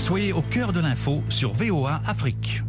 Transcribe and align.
Soyez 0.00 0.32
au 0.32 0.40
cœur 0.40 0.72
de 0.72 0.80
l'info 0.80 1.22
sur 1.28 1.52
VOA 1.52 2.00
Afrique. 2.06 2.62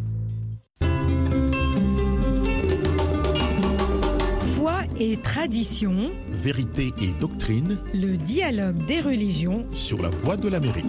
Foi 4.54 4.81
et 5.00 5.15
tradition, 5.15 6.12
Vérité 6.28 6.91
et 7.02 7.13
doctrine 7.21 7.79
le 7.94 8.17
dialogue 8.17 8.86
des 8.86 8.99
religions 8.99 9.65
sur 9.71 10.02
la 10.02 10.09
voie 10.09 10.36
de 10.36 10.49
l'Amérique. 10.49 10.86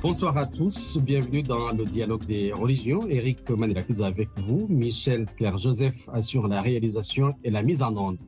Bonsoir 0.00 0.36
à 0.36 0.46
tous, 0.46 0.98
bienvenue 0.98 1.42
dans 1.42 1.72
le 1.72 1.84
dialogue 1.84 2.24
des 2.24 2.52
religions. 2.52 3.08
Eric 3.08 3.50
Manilakis 3.50 4.00
avec 4.00 4.28
vous, 4.36 4.68
Michel 4.70 5.26
Claire-Joseph 5.36 6.08
assure 6.12 6.46
la 6.46 6.62
réalisation 6.62 7.34
et 7.42 7.50
la 7.50 7.64
mise 7.64 7.82
en 7.82 7.96
onde. 7.96 8.18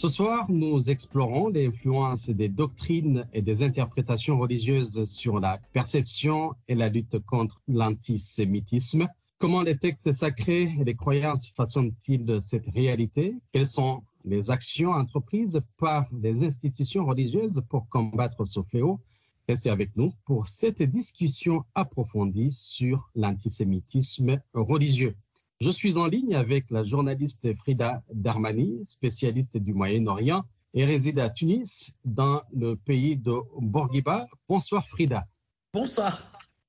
Ce 0.00 0.06
soir, 0.06 0.48
nous 0.48 0.90
explorons 0.90 1.48
l'influence 1.48 2.30
des 2.30 2.48
doctrines 2.48 3.26
et 3.32 3.42
des 3.42 3.64
interprétations 3.64 4.38
religieuses 4.38 5.06
sur 5.06 5.40
la 5.40 5.58
perception 5.72 6.54
et 6.68 6.76
la 6.76 6.88
lutte 6.88 7.18
contre 7.26 7.60
l'antisémitisme. 7.66 9.08
Comment 9.38 9.62
les 9.62 9.76
textes 9.76 10.12
sacrés 10.12 10.72
et 10.78 10.84
les 10.84 10.94
croyances 10.94 11.48
façonnent-ils 11.48 12.38
cette 12.40 12.68
réalité? 12.68 13.34
Quelles 13.50 13.66
sont 13.66 14.04
les 14.24 14.52
actions 14.52 14.92
entreprises 14.92 15.60
par 15.78 16.06
les 16.12 16.44
institutions 16.44 17.04
religieuses 17.04 17.60
pour 17.68 17.88
combattre 17.88 18.44
ce 18.44 18.62
fléau? 18.62 19.00
Restez 19.48 19.70
avec 19.70 19.96
nous 19.96 20.12
pour 20.26 20.46
cette 20.46 20.80
discussion 20.80 21.64
approfondie 21.74 22.52
sur 22.52 23.10
l'antisémitisme 23.16 24.40
religieux. 24.54 25.16
Je 25.60 25.70
suis 25.70 25.98
en 25.98 26.06
ligne 26.06 26.36
avec 26.36 26.70
la 26.70 26.84
journaliste 26.84 27.52
Frida 27.56 28.04
Darmani, 28.14 28.86
spécialiste 28.86 29.56
du 29.56 29.74
Moyen-Orient 29.74 30.44
et 30.72 30.84
réside 30.84 31.18
à 31.18 31.30
Tunis, 31.30 31.96
dans 32.04 32.42
le 32.54 32.76
pays 32.76 33.16
de 33.16 33.34
Bourguiba. 33.60 34.28
Bonsoir 34.48 34.86
Frida. 34.86 35.26
Bonsoir. 35.74 36.16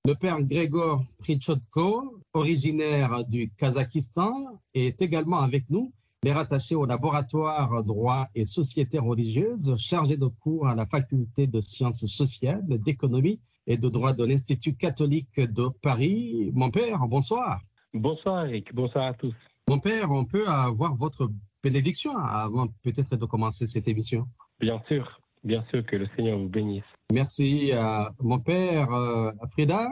Le 0.06 0.16
père 0.16 0.42
Grégor 0.42 1.06
Prichotko, 1.20 2.20
originaire 2.34 3.24
du 3.26 3.52
Kazakhstan, 3.52 4.60
est 4.74 5.00
également 5.04 5.38
avec 5.38 5.70
nous. 5.70 5.94
Il 6.24 6.30
est 6.30 6.34
rattaché 6.34 6.74
au 6.74 6.88
laboratoire 6.88 7.84
droit 7.84 8.28
et 8.34 8.44
société 8.44 8.98
religieuse, 8.98 9.76
chargé 9.78 10.18
de 10.18 10.26
cours 10.26 10.68
à 10.68 10.74
la 10.74 10.88
faculté 10.88 11.46
de 11.46 11.62
sciences 11.62 12.08
sociales, 12.08 12.66
d'économie 12.68 13.40
et 13.68 13.78
de 13.78 13.88
droit 13.88 14.14
de 14.14 14.24
l'Institut 14.24 14.74
catholique 14.74 15.40
de 15.40 15.70
Paris. 15.84 16.50
Mon 16.56 16.72
père, 16.72 17.08
bonsoir. 17.08 17.62
Bonsoir 17.94 18.46
Eric, 18.46 18.74
bonsoir 18.74 19.08
à 19.08 19.14
tous. 19.14 19.34
Mon 19.68 19.80
père, 19.80 20.12
on 20.12 20.24
peut 20.24 20.48
avoir 20.48 20.96
votre 20.96 21.32
bénédiction 21.64 22.16
avant 22.18 22.68
peut-être 22.84 23.16
de 23.16 23.26
commencer 23.26 23.66
cette 23.66 23.88
émission 23.88 24.28
Bien 24.60 24.80
sûr, 24.88 25.20
bien 25.44 25.66
sûr 25.72 25.84
que 25.86 25.96
le 25.96 26.08
Seigneur 26.16 26.38
vous 26.38 26.50
bénisse. 26.50 26.84
Merci 27.12 27.72
à 27.72 28.12
mon 28.20 28.40
père 28.40 28.94
euh, 28.94 29.32
Frida, 29.52 29.90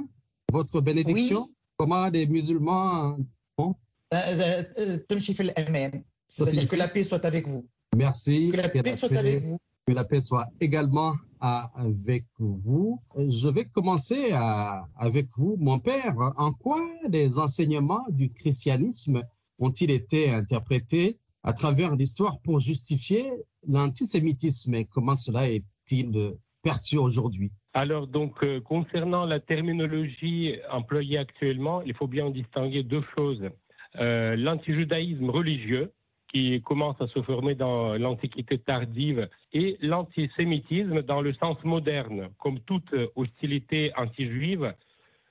votre 0.51 0.79
bénédiction. 0.79 1.49
Comment 1.77 2.07
les 2.09 2.27
musulmans 2.27 3.17
font? 3.55 3.75
Euh, 4.13 4.17
euh, 4.77 4.97
C'est-à-dire 6.27 6.67
que 6.67 6.75
la 6.75 6.87
paix 6.87 7.03
soit 7.03 7.25
avec 7.25 7.47
vous. 7.47 7.67
Merci. 7.95 8.49
Que 8.49 8.57
la 8.57 8.69
paix 8.69 8.93
soit 8.93 9.17
avec 9.17 9.41
vous 9.41 9.57
que 9.87 9.93
la 9.93 10.03
paix 10.03 10.19
soit 10.19 10.47
également 10.59 11.13
avec 11.39 12.25
vous. 12.39 12.99
Je 13.15 13.47
vais 13.47 13.65
commencer 13.65 14.31
avec 14.33 15.27
vous, 15.37 15.55
mon 15.59 15.79
père. 15.79 16.15
En 16.35 16.51
quoi 16.51 16.81
les 17.07 17.39
enseignements 17.39 18.05
du 18.09 18.33
christianisme 18.33 19.23
ont-ils 19.59 19.91
été 19.91 20.29
interprétés 20.29 21.19
à 21.43 21.53
travers 21.53 21.95
l'histoire 21.95 22.39
pour 22.41 22.59
justifier 22.59 23.25
l'antisémitisme? 23.65 24.73
Et 24.75 24.85
comment 24.85 25.15
cela 25.15 25.49
est-il 25.49 26.33
perçu 26.63 26.97
aujourd'hui? 26.97 27.51
Alors 27.73 28.07
donc 28.07 28.43
euh, 28.43 28.59
concernant 28.59 29.25
la 29.25 29.39
terminologie 29.39 30.55
employée 30.71 31.19
actuellement, 31.19 31.81
il 31.83 31.93
faut 31.93 32.07
bien 32.07 32.25
en 32.25 32.31
distinguer 32.31 32.83
deux 32.83 33.03
choses. 33.15 33.43
Euh, 33.97 34.35
L'antijudaïsme 34.35 35.29
religieux 35.29 35.93
qui 36.27 36.61
commence 36.61 36.99
à 37.01 37.07
se 37.07 37.21
former 37.21 37.55
dans 37.55 37.95
l'Antiquité 37.95 38.57
tardive 38.57 39.29
et 39.53 39.77
l'antisémitisme 39.81 41.01
dans 41.01 41.21
le 41.21 41.33
sens 41.33 41.57
moderne. 41.63 42.29
Comme 42.37 42.59
toute 42.61 42.93
hostilité 43.15 43.91
anti-juive, 43.95 44.73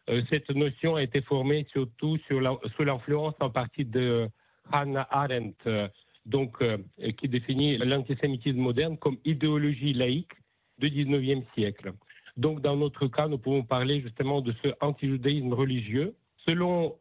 euh, 0.09 0.23
cette 0.31 0.51
notion 0.51 0.97
a 0.97 1.03
été 1.03 1.21
formée 1.21 1.67
surtout 1.73 2.17
sous 2.29 2.85
l'influence 2.85 3.35
en 3.41 3.51
partie 3.51 3.85
de 3.85 4.29
Hannah 4.71 5.07
Arendt, 5.11 5.57
euh, 5.67 5.89
donc, 6.25 6.57
euh, 6.63 6.79
qui 7.19 7.29
définit 7.29 7.77
l'antisémitisme 7.79 8.59
moderne 8.59 8.97
comme 8.99 9.19
idéologie 9.25 9.93
laïque 9.93 10.33
du 10.79 10.91
19e 10.91 11.43
siècle. 11.55 11.93
Donc, 12.37 12.61
dans 12.61 12.77
notre 12.77 13.07
cas, 13.07 13.29
nous 13.29 13.39
pouvons 13.39 13.63
parler 13.63 14.01
justement 14.01 14.41
de 14.41 14.55
ce 14.63 14.69
antijudaïsme 14.81 15.53
religieux. 15.53 16.15
Selon 16.45 16.95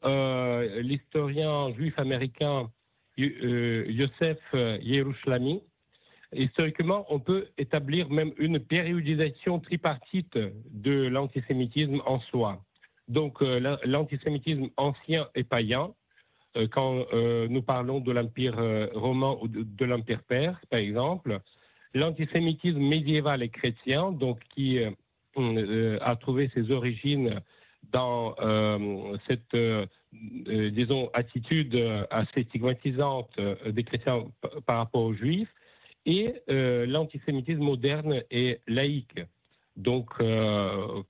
l'historien 0.81 1.71
juif 1.75 1.99
américain 1.99 2.71
euh, 3.19 3.85
Yosef 3.87 4.37
Yerushalmi, 4.81 5.61
historiquement, 6.33 7.05
on 7.09 7.19
peut 7.19 7.47
établir 7.57 8.09
même 8.09 8.33
une 8.37 8.59
périodisation 8.59 9.59
tripartite 9.59 10.37
de 10.71 11.07
l'antisémitisme 11.07 12.01
en 12.05 12.19
soi. 12.19 12.61
Donc, 13.07 13.41
euh, 13.41 13.59
la- 13.59 13.79
l'antisémitisme 13.85 14.67
ancien 14.77 15.27
et 15.35 15.43
païen, 15.43 15.93
euh, 16.57 16.67
quand 16.67 17.05
euh, 17.13 17.47
nous 17.49 17.61
parlons 17.61 17.99
de 17.99 18.11
l'Empire 18.11 18.57
euh, 18.57 18.87
romain 18.93 19.37
ou 19.41 19.47
de, 19.47 19.85
l'Empire 19.85 20.23
perse, 20.23 20.63
par 20.69 20.79
exemple, 20.79 21.39
l'antisémitisme 21.93 22.79
médiéval 22.79 23.43
et 23.43 23.49
chrétien, 23.49 24.11
donc 24.11 24.39
qui 24.53 24.79
euh, 24.79 24.91
euh, 25.37 25.97
a 26.01 26.15
trouvé 26.15 26.49
ses 26.53 26.71
origines 26.71 27.41
dans 27.91 28.35
euh, 28.39 29.17
cette, 29.27 29.55
euh, 30.47 30.69
disons, 30.69 31.09
attitude 31.13 31.75
euh, 31.75 32.05
assez 32.09 32.43
stigmatisante 32.43 33.29
euh, 33.39 33.71
des 33.71 33.83
chrétiens 33.83 34.25
par 34.65 34.77
rapport 34.77 35.01
aux 35.01 35.13
juifs, 35.13 35.53
et 36.07 36.35
l'antisémitisme 36.47 37.63
moderne 37.63 38.21
et 38.29 38.59
laïque, 38.67 39.19
donc 39.75 40.09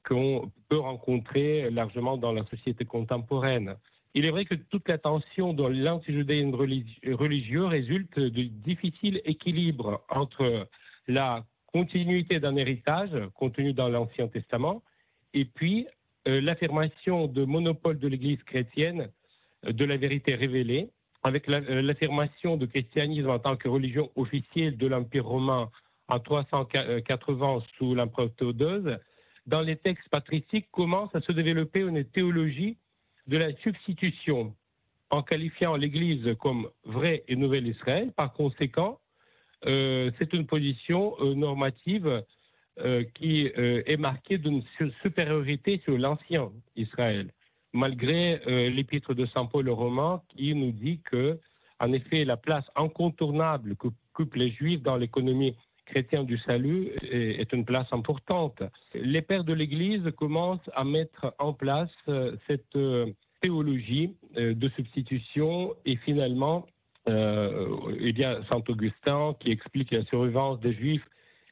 qu'on 0.07 0.51
peut 0.69 0.77
rencontrer 0.77 1.69
largement 1.69 2.15
dans 2.15 2.31
la 2.31 2.45
société 2.45 2.85
contemporaine. 2.85 3.75
Il 4.13 4.23
est 4.23 4.29
vrai 4.29 4.45
que 4.45 4.55
toute 4.55 4.87
la 4.87 4.97
tension 4.97 5.51
dans 5.51 5.67
l'antijudaïsme 5.67 6.51
religi- 6.51 7.13
religieux 7.13 7.65
résulte 7.65 8.17
du 8.17 8.45
difficile 8.47 9.19
équilibre 9.25 10.05
entre 10.07 10.69
la 11.09 11.43
continuité 11.73 12.39
d'un 12.39 12.55
héritage 12.55 13.11
contenu 13.33 13.73
dans 13.73 13.89
l'Ancien 13.89 14.29
Testament 14.29 14.81
et 15.33 15.43
puis 15.43 15.87
l'affirmation 16.25 17.27
de 17.27 17.45
monopole 17.45 17.99
de 17.99 18.07
l'Église 18.07 18.41
chrétienne 18.43 19.09
euh, 19.65 19.71
de 19.71 19.85
la 19.85 19.97
vérité 19.97 20.35
révélée, 20.35 20.89
avec 21.23 21.49
euh, 21.49 21.81
l'affirmation 21.81 22.57
du 22.57 22.67
christianisme 22.67 23.29
en 23.29 23.39
tant 23.39 23.55
que 23.55 23.67
religion 23.67 24.11
officielle 24.15 24.77
de 24.77 24.87
l'Empire 24.87 25.25
romain 25.25 25.69
en 26.07 26.19
380 26.19 27.63
sous 27.77 27.95
l'empereur 27.95 28.29
Théodose, 28.35 28.97
dans 29.47 29.61
les 29.61 29.75
textes 29.75 30.09
patriciques 30.09 30.67
commence 30.71 31.13
à 31.15 31.21
se 31.21 31.31
développer 31.31 31.81
une 31.81 32.03
théologie 32.03 32.77
de 33.27 33.37
la 33.37 33.55
substitution 33.57 34.55
en 35.09 35.23
qualifiant 35.23 35.75
l'Église 35.75 36.35
comme 36.39 36.69
vrai 36.83 37.23
et 37.27 37.35
nouvel 37.35 37.67
Israël. 37.67 38.11
Par 38.15 38.33
conséquent, 38.33 38.99
euh, 39.65 40.11
c'est 40.17 40.33
une 40.33 40.45
position 40.45 41.15
euh, 41.19 41.33
normative 41.33 42.07
euh, 42.07 42.21
qui 43.13 43.51
euh, 43.57 43.81
est 43.85 43.97
marquée 43.97 44.37
d'une 44.37 44.63
su- 44.77 44.91
supériorité 45.01 45.81
sur 45.85 45.97
l'ancien 45.97 46.51
Israël, 46.75 47.31
malgré 47.73 48.41
euh, 48.47 48.69
l'épître 48.69 49.13
de 49.13 49.25
Saint 49.27 49.45
Paul 49.45 49.69
aux 49.69 49.75
Romains 49.75 50.21
qui 50.29 50.53
nous 50.55 50.71
dit 50.71 50.99
que, 51.09 51.39
en 51.79 51.93
effet, 51.93 52.25
la 52.25 52.37
place 52.37 52.65
incontournable 52.75 53.75
que 53.75 53.87
qu'occupent 54.15 54.35
les 54.35 54.51
Juifs 54.51 54.81
dans 54.81 54.95
l'économie 54.95 55.55
chrétienne 55.85 56.25
du 56.25 56.37
salut 56.39 56.89
est, 57.11 57.51
une 57.53 57.65
place 57.65 57.87
importante. 57.91 58.63
Les 58.93 59.21
pères 59.21 59.43
de 59.43 59.53
l'Église 59.53 60.09
commencent 60.17 60.69
à 60.73 60.83
mettre 60.83 61.35
en 61.37 61.53
place 61.53 61.91
euh, 62.07 62.35
cette 62.47 62.75
euh, 62.75 63.05
théologie 63.41 64.15
euh, 64.37 64.53
de 64.55 64.69
substitution 64.69 65.75
et 65.85 65.97
finalement, 65.97 66.65
euh, 67.07 67.67
il 67.99 68.17
y 68.17 68.23
a 68.23 68.41
Saint 68.49 68.63
Augustin 68.67 69.35
qui 69.39 69.51
explique 69.51 69.91
la 69.91 70.03
survivance 70.05 70.59
des 70.59 70.73
Juifs 70.73 71.05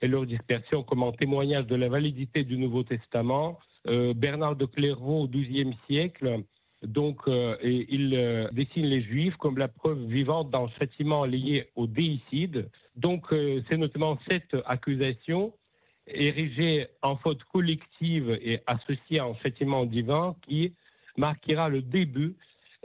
et 0.04 0.08
leur 0.08 0.26
dispersion 0.26 0.84
comme 0.84 1.02
un 1.02 1.14
témoignage 1.14 1.66
de 1.66 1.76
la 1.76 1.88
validité 1.88 2.44
du 2.44 2.58
Nouveau 2.58 2.84
Testament. 2.84 3.58
Euh, 3.88 4.14
Bernard 4.14 4.58
de 4.58 4.66
Clairvaux 4.66 5.22
au 5.24 5.28
XIIe 5.30 5.76
siècle, 5.88 6.44
donc, 6.82 7.22
euh, 7.30 7.56
il 7.64 8.14
euh, 8.14 8.50
dessine 8.52 8.86
les 8.86 9.02
Juifs 9.02 9.38
comme 9.38 9.58
la 9.58 9.70
preuve 9.70 10.06
vivante 10.06 10.52
d'un 10.52 10.68
châtiment 10.78 11.24
lié 11.24 11.70
au 11.78 11.88
déicide. 11.88 12.70
Donc, 12.98 13.28
c'est 13.70 13.78
notamment 13.78 14.20
cette 14.28 14.56
accusation 14.66 15.54
érigée 16.06 16.88
en 17.02 17.16
faute 17.16 17.42
collective 17.46 18.38
et 18.42 18.60
associée 18.68 19.20
à 19.20 19.26
un 19.26 19.36
châtiment 19.36 19.86
divin 19.86 20.36
qui 20.46 20.74
marquera 21.16 21.70
le 21.70 21.82
début 21.82 22.36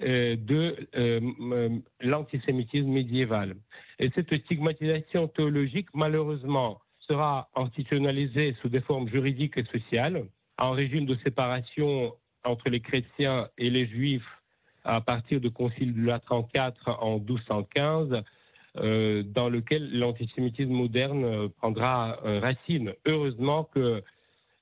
de 0.00 0.76
l'antisémitisme 2.00 2.88
médiéval. 2.88 3.56
Et 3.98 4.08
cette 4.14 4.32
stigmatisation 4.44 5.28
théologique, 5.28 5.88
malheureusement, 5.92 6.80
sera 7.08 7.48
institutionnalisé 7.54 8.54
sous 8.60 8.68
des 8.68 8.80
formes 8.80 9.08
juridiques 9.08 9.56
et 9.56 9.64
sociales, 9.64 10.26
en 10.58 10.72
régime 10.72 11.06
de 11.06 11.16
séparation 11.24 12.14
entre 12.44 12.68
les 12.68 12.80
chrétiens 12.80 13.48
et 13.58 13.70
les 13.70 13.86
juifs 13.86 14.28
à 14.84 15.00
partir 15.00 15.40
du 15.40 15.50
Concile 15.50 15.94
de 15.94 16.06
Latran 16.06 16.48
IV 16.54 16.72
en 16.86 17.18
1215, 17.18 18.22
euh, 18.76 19.22
dans 19.22 19.48
lequel 19.48 19.98
l'antisémitisme 19.98 20.70
moderne 20.70 21.24
euh, 21.24 21.48
prendra 21.48 22.18
euh, 22.24 22.40
racine. 22.40 22.94
Heureusement 23.06 23.64
que, 23.64 24.02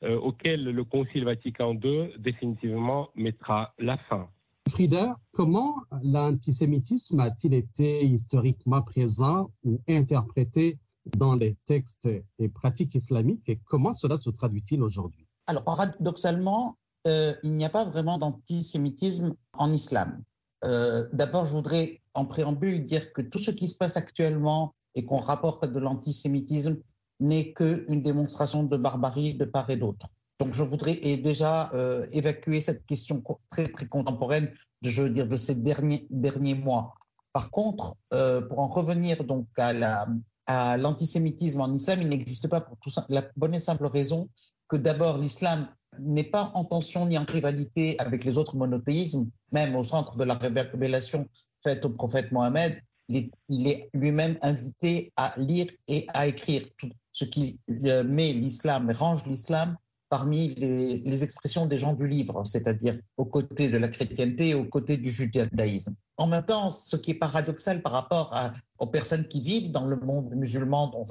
auquel 0.03 0.65
le 0.65 0.85
Concile 0.85 1.25
Vatican 1.25 1.75
II 1.75 2.13
définitivement 2.19 3.09
mettra 3.15 3.73
la 3.79 3.97
fin. 3.97 4.29
Frida, 4.69 5.17
comment 5.33 5.75
l'antisémitisme 6.03 7.19
a-t-il 7.21 7.55
été 7.55 8.05
historiquement 8.05 8.83
présent 8.83 9.51
ou 9.65 9.81
interprété 9.89 10.77
dans 11.17 11.35
les 11.35 11.57
textes 11.67 12.09
et 12.39 12.49
pratiques 12.49 12.95
islamiques 12.95 13.49
et 13.49 13.59
comment 13.65 13.93
cela 13.93 14.19
se 14.19 14.31
traduit-il 14.31 14.83
aujourd'hui? 14.83 15.27
Alors, 15.47 15.65
paradoxalement, 15.65 16.77
il 17.05 17.55
n'y 17.55 17.65
a 17.65 17.71
pas 17.71 17.85
vraiment 17.85 18.19
d'antisémitisme 18.19 19.37
en 19.53 19.73
islam. 19.73 20.23
Euh, 20.65 21.07
d'abord, 21.13 21.47
je 21.47 21.53
voudrais 21.53 22.03
en 22.15 22.25
préambule 22.25 22.87
dire 22.87 23.13
que 23.13 23.23
tout 23.23 23.39
ce 23.39 23.51
qui 23.51 23.69
se 23.69 23.77
passe 23.77 23.97
actuellement 23.97 24.75
et 24.95 25.05
qu'on 25.05 25.19
rapporte 25.19 25.71
de 25.71 25.79
l'antisémitisme 25.79 26.79
n'est 27.21 27.53
qu'une 27.53 28.01
démonstration 28.01 28.65
de 28.65 28.77
barbarie 28.77 29.35
de 29.35 29.45
part 29.45 29.71
et 29.71 29.77
d'autre. 29.77 30.09
Donc, 30.39 30.53
je 30.53 30.63
voudrais 30.63 30.95
déjà 31.19 31.71
euh, 31.73 32.07
évacuer 32.13 32.61
cette 32.61 32.85
question 32.85 33.23
très 33.49 33.69
très 33.69 33.87
contemporaine, 33.87 34.51
je 34.83 35.03
veux 35.03 35.11
dire, 35.11 35.29
de 35.29 35.37
ces 35.37 35.55
derniers 35.55 36.07
derniers 36.11 36.55
mois. 36.55 36.95
Par 37.33 37.51
contre, 37.51 37.97
euh, 38.13 38.41
pour 38.43 38.59
en 38.61 38.69
revenir 38.69 39.25
donc 39.25 39.47
à 39.57 39.73
la 39.73 40.07
à 40.47 40.77
l'antisémitisme 40.77 41.61
en 41.61 41.73
islam, 41.73 42.03
il 42.03 42.09
n'existe 42.09 42.49
pas 42.49 42.61
pour 42.61 42.77
tout 42.79 42.91
la 43.09 43.25
bonne 43.37 43.55
et 43.55 43.59
simple 43.59 43.87
raison 43.87 44.29
que 44.69 44.77
d'abord 44.77 45.19
l'islam 45.19 45.69
n'est 45.99 46.25
pas 46.25 46.51
en 46.55 46.65
tension 46.65 47.07
ni 47.07 47.17
en 47.19 47.25
rivalité 47.25 47.97
avec 47.99 48.25
les 48.25 48.39
autres 48.39 48.57
monothéismes, 48.57 49.31
même 49.53 49.75
au 49.77 49.85
centre 49.85 50.17
de 50.17 50.25
la 50.25 50.35
révélation 50.35 51.29
faite 51.63 51.85
au 51.85 51.91
prophète 51.91 52.33
Mohammed, 52.33 52.81
il 53.09 53.31
est, 53.69 53.89
lui-même 53.95 54.37
invité 54.43 55.13
à 55.17 55.35
lire 55.39 55.67
et 55.89 56.07
à 56.13 56.27
écrire. 56.27 56.63
Tout 56.77 56.91
ce 57.13 57.25
qui 57.25 57.59
euh, 57.87 58.05
met 58.05 58.33
l'islam, 58.33 58.91
range 58.91 59.25
l'islam 59.27 59.77
parmi 60.09 60.49
les, 60.55 61.23
expressions 61.23 61.67
des 61.67 61.79
gens 61.79 61.95
du 61.95 62.07
livre, 62.07 62.45
c'est-à-dire 62.45 62.97
aux 63.17 63.25
côtés 63.25 63.69
de 63.69 63.79
la 63.79 63.89
chrétienté 63.89 64.55
aux 64.55 64.65
côtés 64.65 64.97
du 64.97 65.11
judaïsme. 65.11 65.95
En 66.17 66.27
même 66.27 66.45
temps, 66.45 66.71
ce 66.71 66.97
qui 66.97 67.11
est 67.11 67.15
paradoxal 67.15 67.83
par 67.83 67.93
rapport 67.93 68.35
aux 68.79 68.87
personnes 68.87 69.27
qui 69.27 69.41
vivent 69.41 69.73
dans 69.73 69.87
le 69.87 69.97
monde 69.97 70.35
musulman 70.35 70.89
dont 70.89 71.05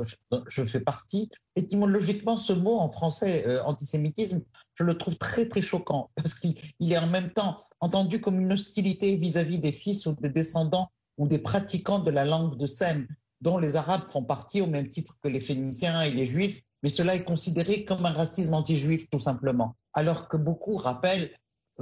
je, 0.47 0.63
fais 0.63 0.79
partie, 0.79 1.29
étymologiquement, 1.55 2.37
ce 2.37 2.53
mot 2.53 2.77
en 2.77 2.87
français, 2.87 3.43
euh, 3.47 3.63
antisémitisme, 3.63 4.41
je 4.73 4.83
le 4.83 4.97
trouve 4.97 5.17
très 5.17 5.47
très 5.47 5.61
choquant 5.61 6.09
parce 6.15 6.35
qu'il 6.35 6.55
est 6.91 6.97
en 6.97 7.07
même 7.07 7.29
temps 7.29 7.57
entendu 7.79 8.21
comme 8.21 8.39
une 8.39 8.53
hostilité 8.53 9.17
vis-à-vis 9.17 9.59
des 9.59 9.71
fils 9.71 10.05
ou 10.05 10.13
des 10.13 10.29
descendants 10.29 10.91
ou 11.17 11.27
des 11.27 11.39
pratiquants 11.39 11.99
de 11.99 12.11
la 12.11 12.25
langue 12.25 12.57
de 12.57 12.65
Sem, 12.65 13.07
dont 13.41 13.57
les 13.57 13.75
Arabes 13.75 14.03
font 14.03 14.23
partie 14.23 14.61
au 14.61 14.67
même 14.67 14.87
titre 14.87 15.15
que 15.21 15.29
les 15.29 15.39
Phéniciens 15.39 16.01
et 16.01 16.11
les 16.11 16.25
Juifs, 16.25 16.61
mais 16.85 16.91
cela 16.91 17.15
est 17.15 17.23
considéré 17.23 17.83
comme 17.83 18.05
un 18.05 18.11
racisme 18.11 18.53
anti-juif 18.53 19.09
tout 19.09 19.17
simplement. 19.17 19.75
Alors 19.93 20.27
que 20.27 20.37
beaucoup 20.37 20.75
rappellent 20.75 21.31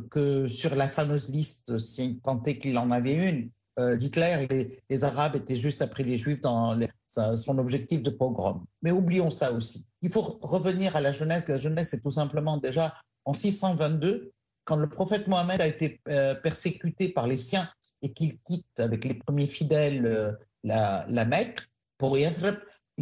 que 0.10 0.48
sur 0.48 0.76
la 0.76 0.88
fameuse 0.88 1.28
liste, 1.28 1.78
si 1.78 2.22
tant 2.24 2.42
est 2.44 2.58
qu'il 2.58 2.78
en 2.78 2.90
avait 2.90 3.16
une, 3.16 3.50
euh, 3.80 3.98
d'Hitler, 3.98 4.48
les, 4.90 5.04
Arabes 5.04 5.36
étaient 5.36 5.58
juste 5.58 5.82
après 5.82 6.04
les 6.04 6.16
Juifs 6.18 6.40
dans 6.40 6.80
son 7.10 7.58
objectif 7.58 8.02
de 8.02 8.12
pogrom. 8.12 8.64
Mais 8.82 8.92
oublions 8.92 9.30
ça 9.30 9.52
aussi. 9.52 9.86
Il 10.04 10.10
faut 10.10 10.40
revenir 10.42 10.96
à 10.96 11.02
la 11.02 11.12
jeunesse. 11.12 11.44
La 11.50 11.58
jeunesse, 11.58 11.90
c'est 11.90 12.00
tout 12.00 12.12
simplement 12.12 12.56
déjà 12.56 12.96
en 13.26 13.34
622, 13.34 14.32
quand 14.64 14.78
le 14.78 14.90
prophète 14.90 15.28
Mohammed 15.28 15.60
a 15.60 15.68
été 15.68 16.00
euh, 16.08 16.34
persécuté 16.34 17.10
par 17.10 17.28
les 17.28 17.36
siens 17.36 17.70
et 18.02 18.14
qu'il 18.14 18.40
quitte 18.40 18.80
avec 18.80 19.04
les 19.04 19.16
premiers 19.16 19.48
fidèles 19.48 20.06
euh, 20.06 20.32
la, 20.64 21.04
la 21.10 21.26
Mecque 21.26 21.60
pour 21.98 22.18
Yathrib, 22.18 22.56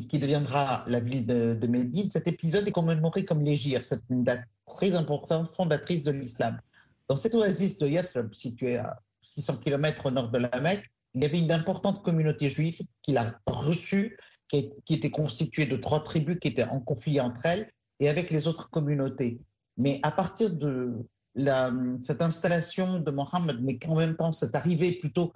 qui 0.08 0.20
deviendra 0.20 0.86
la 0.88 1.00
ville 1.00 1.26
de, 1.26 1.68
Médine, 1.68 2.10
cet 2.10 2.28
épisode 2.28 2.68
est 2.68 2.72
commémoré 2.72 3.26
comme 3.26 3.44
l'Égir, 3.44 3.84
c'est 3.84 4.02
une 4.10 4.24
date 4.24 4.44
très 4.66 4.96
importante, 4.96 5.48
fondatrice 5.48 6.04
de 6.04 6.12
l'islam. 6.12 6.60
Dans 7.08 7.16
cette 7.16 7.36
oasis 7.36 7.78
de 7.78 7.88
Yathrib, 7.88 8.34
située 8.34 8.78
à 8.78 9.02
600 9.20 9.58
km 9.58 10.06
au 10.06 10.12
nord 10.12 10.30
de 10.30 10.38
la 10.38 10.62
Mecque, 10.62 10.90
il 11.14 11.22
y 11.22 11.26
avait 11.26 11.40
une 11.40 11.52
importante 11.52 12.02
communauté 12.02 12.50
juive 12.50 12.80
qui 13.02 13.12
l'a 13.12 13.40
reçue, 13.46 14.18
qui, 14.48 14.70
était 14.90 15.10
constituée 15.10 15.66
de 15.66 15.76
trois 15.76 16.04
tribus 16.04 16.38
qui 16.40 16.48
étaient 16.48 16.64
en 16.64 16.80
conflit 16.80 17.20
entre 17.20 17.46
elles 17.46 17.72
et 18.00 18.08
avec 18.08 18.30
les 18.30 18.48
autres 18.48 18.70
communautés. 18.70 19.40
Mais 19.78 20.00
à 20.04 20.12
partir 20.12 20.52
de 20.52 20.94
cette 21.36 22.22
installation 22.22 23.00
de 23.00 23.12
Mohammed, 23.12 23.58
mais 23.62 23.78
qu'en 23.78 23.96
même 23.96 24.16
temps 24.16 24.32
cette 24.32 24.56
arrivée 24.56 24.94
plutôt 24.94 25.32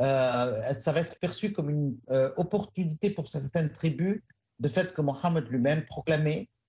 euh, 0.00 0.72
ça 0.72 0.92
va 0.92 1.00
être 1.00 1.18
perçu 1.18 1.52
comme 1.52 1.68
une 1.68 1.96
euh, 2.10 2.30
opportunité 2.36 3.10
pour 3.10 3.28
certaines 3.28 3.70
tribus 3.70 4.22
de 4.58 4.68
fait 4.68 4.92
que 4.92 5.02
Mohammed 5.02 5.46
lui-même 5.48 5.84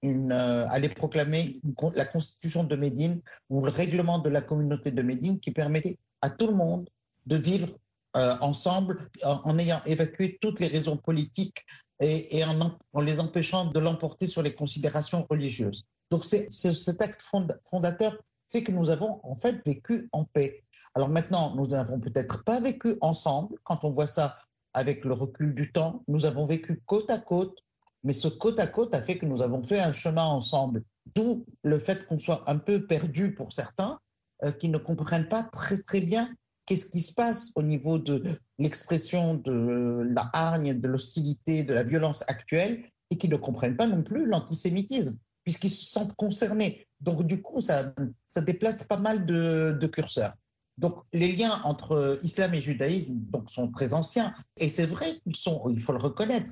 euh, 0.04 0.66
allait 0.70 0.90
proclamer 0.90 1.62
la 1.96 2.06
constitution 2.06 2.66
de 2.66 2.76
Médine 2.76 3.22
ou 3.50 3.64
le 3.64 3.72
règlement 3.72 4.20
de 4.20 4.30
la 4.30 4.42
communauté 4.42 4.92
de 4.92 5.02
Médine 5.02 5.40
qui 5.40 5.52
permettait 5.52 5.98
à 6.22 6.30
tout 6.30 6.48
le 6.48 6.56
monde 6.56 6.90
de 7.26 7.38
vivre 7.38 7.70
ensemble 8.14 8.98
en, 9.24 9.58
ayant 9.58 9.82
évacué 9.86 10.38
toutes 10.42 10.60
les 10.60 10.68
raisons 10.68 10.98
politiques 10.98 11.66
et, 12.02 12.44
en, 12.44 12.78
en, 12.92 13.00
les 13.00 13.22
empêchant 13.22 13.66
de 13.66 13.80
l'emporter 13.80 14.28
sur 14.28 14.42
les 14.42 14.54
considérations 14.54 15.26
religieuses. 15.30 15.86
Donc 16.10 16.26
c'est 16.26 16.52
cet 16.52 17.02
acte 17.02 17.22
fondateur 17.64 18.18
c'est 18.52 18.64
que 18.64 18.72
nous 18.72 18.90
avons 18.90 19.20
en 19.24 19.36
fait 19.36 19.66
vécu 19.66 20.10
en 20.12 20.26
paix. 20.26 20.64
Alors 20.94 21.10
maintenant, 21.10 21.56
nous 21.56 21.68
n'avons 21.68 22.00
peut-être 22.00 22.44
pas 22.44 22.60
vécu 22.60 22.96
ensemble, 23.02 23.56
quand 23.64 23.84
on 23.84 23.92
voit 23.92 24.08
ça 24.08 24.38
avec 24.74 25.06
le 25.06 25.14
recul 25.14 25.54
du 25.54 25.72
temps, 25.72 26.04
nous 26.08 26.26
avons 26.26 26.46
vécu 26.46 26.82
côte 26.86 27.10
à 27.10 27.18
côte, 27.18 27.60
mais 28.04 28.14
ce 28.14 28.28
côte 28.28 28.60
à 28.60 28.68
côte 28.68 28.94
a 28.96 29.02
fait 29.02 29.18
que 29.18 29.26
nous 29.26 29.42
avons 29.42 29.62
fait 29.62 29.80
un 29.80 29.92
chemin 29.92 30.26
ensemble. 30.26 30.84
D'où 31.16 31.46
le 31.64 31.78
fait 31.78 32.06
qu'on 32.08 32.20
soit 32.20 32.50
un 32.50 32.58
peu 32.58 32.86
perdu 32.86 33.34
pour 33.34 33.52
certains, 33.52 34.00
euh, 34.44 34.52
qui 34.52 34.70
ne 34.70 34.78
comprennent 34.78 35.28
pas 35.28 35.44
très 35.44 35.80
très 35.80 36.02
bien 36.02 36.30
qu'est-ce 36.66 36.86
qui 36.86 37.00
se 37.00 37.14
passe 37.14 37.52
au 37.56 37.64
niveau 37.64 38.00
de 38.00 38.24
l'expression 38.58 39.36
de 39.36 40.04
la 40.16 40.30
hargne, 40.34 40.80
de 40.80 40.88
l'hostilité, 40.88 41.64
de 41.64 41.74
la 41.74 41.84
violence 41.84 42.24
actuelle, 42.28 42.84
et 43.10 43.18
qui 43.18 43.28
ne 43.28 43.36
comprennent 43.36 43.76
pas 43.76 43.88
non 43.88 44.04
plus 44.04 44.26
l'antisémitisme, 44.26 45.18
puisqu'ils 45.44 45.70
se 45.70 45.86
sentent 45.86 46.14
concernés. 46.14 46.88
Donc, 47.00 47.24
du 47.24 47.42
coup, 47.42 47.62
ça, 47.62 47.94
déplace 48.38 48.84
pas 48.84 48.98
mal 48.98 49.26
de, 49.26 49.88
curseurs. 49.88 50.34
Donc, 50.78 51.00
les 51.14 51.32
liens 51.32 51.62
entre 51.64 52.20
islam 52.24 52.54
et 52.54 52.62
judaïsme 52.62 53.22
sont 53.48 53.72
très 53.72 53.94
anciens. 53.94 54.34
Et 54.58 54.70
c'est 54.70 54.86
vrai 54.86 55.20
qu'ils 55.24 55.36
sont, 55.36 55.70
il 55.70 55.80
faut 55.80 55.94
le 55.94 56.00
reconnaître, 56.00 56.52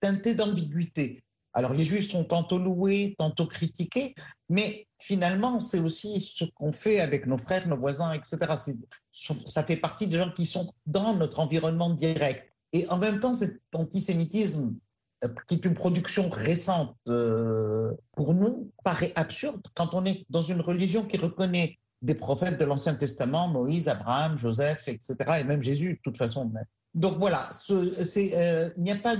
teintés 0.00 0.34
d'ambiguïté. 0.34 1.20
Alors, 1.52 1.74
les 1.74 1.82
juifs 1.82 2.10
sont 2.10 2.24
tantôt 2.24 2.58
loués, 2.58 3.14
tantôt 3.18 3.46
critiqués, 3.46 4.14
mais 4.48 4.86
finalement, 4.98 5.58
c'est 5.60 5.80
aussi 5.80 6.20
ce 6.20 6.44
qu'on 6.44 6.70
fait 6.70 7.00
avec 7.00 7.26
nos 7.26 7.38
frères, 7.38 7.66
nos 7.66 7.78
voisins, 7.78 8.12
etc. 8.12 8.38
Ça 9.10 9.64
fait 9.64 9.76
partie 9.76 10.06
des 10.06 10.16
gens 10.16 10.30
qui 10.30 10.46
sont 10.46 10.72
dans 10.86 11.16
notre 11.16 11.40
environnement 11.40 11.90
direct. 11.90 12.48
Et 12.72 12.88
en 12.88 12.98
même 12.98 13.18
temps, 13.18 13.34
cet 13.34 13.60
antisémitisme 13.74 14.76
qui 15.46 15.54
est 15.54 15.64
une 15.64 15.74
production 15.74 16.28
récente 16.30 16.96
euh, 17.08 17.92
pour 18.16 18.34
nous, 18.34 18.70
paraît 18.84 19.12
absurde 19.16 19.60
quand 19.74 19.94
on 19.94 20.04
est 20.04 20.24
dans 20.30 20.40
une 20.40 20.60
religion 20.60 21.04
qui 21.04 21.18
reconnaît 21.18 21.78
des 22.02 22.14
prophètes 22.14 22.58
de 22.58 22.64
l'Ancien 22.64 22.94
Testament, 22.94 23.48
Moïse, 23.48 23.88
Abraham, 23.88 24.38
Joseph, 24.38 24.88
etc., 24.88 25.16
et 25.40 25.44
même 25.44 25.62
Jésus, 25.62 25.94
de 25.94 26.00
toute 26.02 26.16
façon. 26.16 26.50
Donc 26.94 27.18
voilà, 27.18 27.48
euh, 27.70 28.70
il 28.76 28.82
n'y 28.82 28.90
a 28.90 28.96
pas 28.96 29.16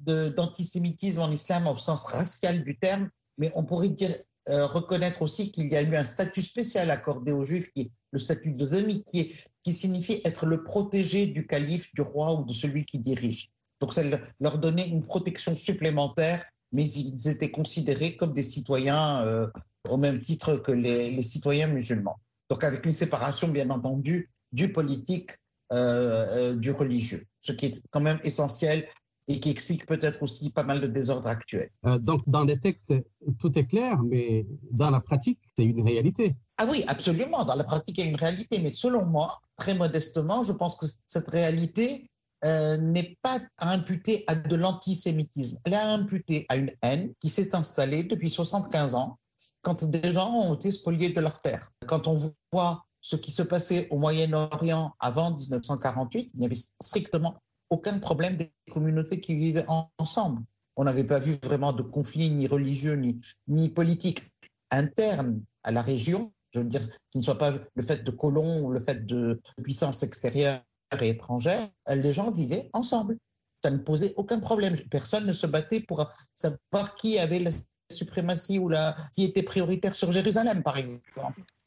d'antisémitisme 0.00 1.20
en 1.20 1.30
islam 1.30 1.68
au 1.68 1.76
sens 1.76 2.04
racial 2.04 2.64
du 2.64 2.76
terme, 2.78 3.08
mais 3.38 3.52
on 3.54 3.64
pourrait 3.64 3.90
dire, 3.90 4.14
euh, 4.48 4.66
reconnaître 4.66 5.22
aussi 5.22 5.50
qu'il 5.50 5.70
y 5.70 5.76
a 5.76 5.82
eu 5.82 5.96
un 5.96 6.04
statut 6.04 6.42
spécial 6.42 6.90
accordé 6.90 7.32
aux 7.32 7.44
Juifs, 7.44 7.72
qui 7.72 7.82
est 7.82 7.90
le 8.12 8.18
statut 8.18 8.52
de 8.52 8.64
Zemitier, 8.64 9.34
qui 9.62 9.72
signifie 9.72 10.20
être 10.24 10.46
le 10.46 10.62
protégé 10.62 11.26
du 11.26 11.46
calife, 11.46 11.94
du 11.94 12.02
roi 12.02 12.34
ou 12.34 12.44
de 12.44 12.52
celui 12.52 12.84
qui 12.84 12.98
dirige. 12.98 13.50
Donc 13.80 13.92
ça 13.92 14.02
leur 14.40 14.58
donnait 14.58 14.88
une 14.88 15.02
protection 15.02 15.54
supplémentaire, 15.54 16.44
mais 16.72 16.88
ils 16.88 17.28
étaient 17.28 17.50
considérés 17.50 18.16
comme 18.16 18.32
des 18.32 18.42
citoyens 18.42 19.22
euh, 19.24 19.46
au 19.88 19.96
même 19.96 20.20
titre 20.20 20.56
que 20.56 20.72
les, 20.72 21.22
citoyens 21.22 21.68
musulmans. 21.68 22.18
Donc 22.50 22.64
avec 22.64 22.84
une 22.86 22.92
séparation, 22.92 23.48
bien 23.48 23.70
entendu, 23.70 24.30
du 24.52 24.72
politique, 24.72 25.30
euh, 25.72 26.52
euh, 26.52 26.54
du 26.54 26.70
religieux, 26.70 27.24
ce 27.40 27.52
qui 27.52 27.66
est 27.66 27.82
quand 27.90 28.00
même 28.00 28.20
essentiel 28.22 28.86
et 29.28 29.40
qui 29.40 29.50
explique 29.50 29.86
peut-être 29.86 30.22
aussi 30.22 30.50
pas 30.50 30.62
mal 30.62 30.80
de 30.80 30.86
désordres 30.86 31.28
actuels. 31.28 31.70
donc 32.00 32.20
dans 32.28 32.44
les 32.44 32.60
textes, 32.60 32.94
tout 33.40 33.58
est 33.58 33.66
clair, 33.66 34.00
mais 34.04 34.46
dans 34.70 34.90
la 34.90 35.00
pratique, 35.00 35.40
c'est 35.56 35.64
une 35.64 35.82
réalité. 35.82 36.36
Ah 36.58 36.66
oui, 36.70 36.84
absolument, 36.86 37.44
dans 37.44 37.56
la 37.56 37.64
pratique, 37.64 37.98
il 37.98 38.04
y 38.04 38.06
a 38.06 38.10
une 38.10 38.16
réalité, 38.16 38.60
mais 38.60 38.70
selon 38.70 39.04
moi, 39.04 39.40
très 39.56 39.74
modestement, 39.74 40.44
je 40.44 40.52
pense 40.52 40.76
que 40.76 40.86
cette 41.06 41.28
réalité, 41.28 42.08
euh, 42.46 42.76
n'est 42.76 43.18
pas 43.22 43.40
à 43.58 43.72
imputer 43.72 44.22
à 44.28 44.36
de 44.36 44.54
l'antisémitisme. 44.54 45.58
Elle 45.64 45.72
est 45.74 45.76
à 45.76 45.90
imputer 45.90 46.46
à 46.48 46.56
une 46.56 46.70
haine 46.82 47.12
qui 47.18 47.28
s'est 47.28 47.56
installée 47.56 48.04
depuis 48.04 48.30
75 48.30 48.94
ans, 48.94 49.18
quand 49.62 49.84
des 49.84 50.12
gens 50.12 50.32
ont 50.32 50.54
été 50.54 50.70
spoliés 50.70 51.10
de 51.10 51.20
leur 51.20 51.40
terre. 51.40 51.70
Quand 51.86 52.06
on 52.06 52.32
voit 52.52 52.86
ce 53.00 53.16
qui 53.16 53.32
se 53.32 53.42
passait 53.42 53.88
au 53.90 53.98
Moyen-Orient 53.98 54.94
avant 55.00 55.34
1948, 55.34 56.30
il 56.34 56.40
n'y 56.40 56.46
avait 56.46 56.56
strictement 56.80 57.42
aucun 57.68 57.98
problème 57.98 58.36
des 58.36 58.52
communautés 58.70 59.20
qui 59.20 59.34
vivaient 59.34 59.66
ensemble. 59.98 60.42
On 60.76 60.84
n'avait 60.84 61.04
pas 61.04 61.18
vu 61.18 61.36
vraiment 61.42 61.72
de 61.72 61.82
conflit 61.82 62.30
ni 62.30 62.46
religieux 62.46 62.94
ni, 62.94 63.20
ni 63.48 63.70
politique 63.70 64.22
interne 64.70 65.42
à 65.64 65.72
la 65.72 65.82
région, 65.82 66.32
je 66.52 66.60
veux 66.60 66.64
dire, 66.64 66.86
qui 67.10 67.18
ne 67.18 67.24
soit 67.24 67.38
pas 67.38 67.52
le 67.74 67.82
fait 67.82 68.04
de 68.04 68.10
colons 68.12 68.60
ou 68.62 68.70
le 68.70 68.78
fait 68.78 69.04
de 69.04 69.40
puissances 69.64 70.04
extérieures 70.04 70.60
et 71.00 71.08
étrangères, 71.08 71.68
les 71.88 72.12
gens 72.12 72.30
vivaient 72.30 72.70
ensemble. 72.72 73.18
Ça 73.62 73.70
ne 73.70 73.78
posait 73.78 74.14
aucun 74.16 74.38
problème. 74.38 74.76
Personne 74.90 75.26
ne 75.26 75.32
se 75.32 75.46
battait 75.46 75.80
pour 75.80 76.08
savoir 76.34 76.94
qui 76.94 77.18
avait 77.18 77.40
la 77.40 77.50
suprématie 77.90 78.58
ou 78.58 78.70
qui 79.14 79.24
était 79.24 79.42
prioritaire 79.42 79.94
sur 79.94 80.10
Jérusalem, 80.10 80.62
par 80.62 80.76
exemple. 80.76 81.10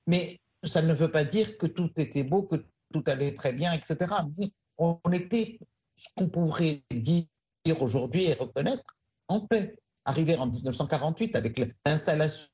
Mais 0.08 0.40
ça 0.64 0.82
ne 0.82 0.94
veut 0.94 1.12
pas 1.12 1.24
dire 1.24 1.58
que 1.58 1.68
tout 1.68 1.92
était 1.98 2.24
beau, 2.24 2.44
que 2.44 2.58
tout 2.94 3.04
allait 3.08 3.34
très 3.34 3.54
bien, 3.54 3.74
etc. 3.74 3.98
on 4.78 5.00
était 5.12 5.60
ce 5.96 6.08
qu'on 6.16 6.30
pourrait 6.30 6.84
dire 6.92 7.26
aujourd'hui 7.82 8.26
et 8.26 8.34
reconnaître 8.34 8.98
en 9.28 9.42
paix. 9.42 9.76
Arrivé 10.06 10.36
en 10.38 10.48
1948 10.48 11.36
avec 11.36 11.62
l'installation 11.86 12.50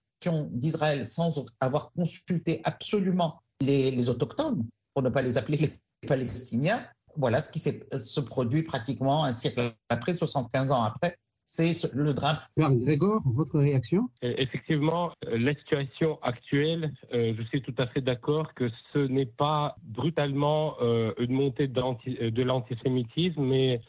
d'Israël 0.52 1.06
sans 1.06 1.46
avoir 1.60 1.92
consulté 1.94 2.60
absolument 2.64 3.40
les, 3.62 4.10
autochtones, 4.10 4.66
pour 4.94 5.04
ne 5.04 5.10
pas 5.10 5.22
les 5.22 5.38
appeler 5.38 5.58
les 5.58 5.80
Palestiniens, 6.08 6.84
voilà 7.18 7.40
ce 7.40 7.50
qui 7.50 7.60
se 7.60 8.20
produit 8.20 8.64
pratiquement 8.64 9.24
un 9.24 9.34
siècle 9.34 9.74
après, 9.90 10.14
75 10.14 10.72
ans 10.72 10.84
après, 10.84 11.18
c'est 11.46 11.94
le 11.94 12.14
drame. 12.14 12.38
Grégor, 12.58 13.22
votre 13.26 13.60
réaction? 13.60 14.10
Euh, 14.24 14.34
Effectivement, 14.38 15.12
euh, 15.26 15.38
la 15.38 15.54
situation 15.56 16.20
actuelle, 16.22 16.92
euh, 17.14 17.34
je 17.38 17.44
suis 17.44 17.62
tout 17.62 17.74
à 17.78 17.88
fait 17.88 18.02
d'accord 18.02 18.54
que 18.56 18.70
ce 18.92 19.00
n'est 19.00 19.28
pas 19.28 19.78
brutalement 19.84 20.76
une 21.18 21.32
montée 21.32 21.68
de 21.68 22.44
l'antisémitisme, 22.44 23.42
mais 23.42 23.82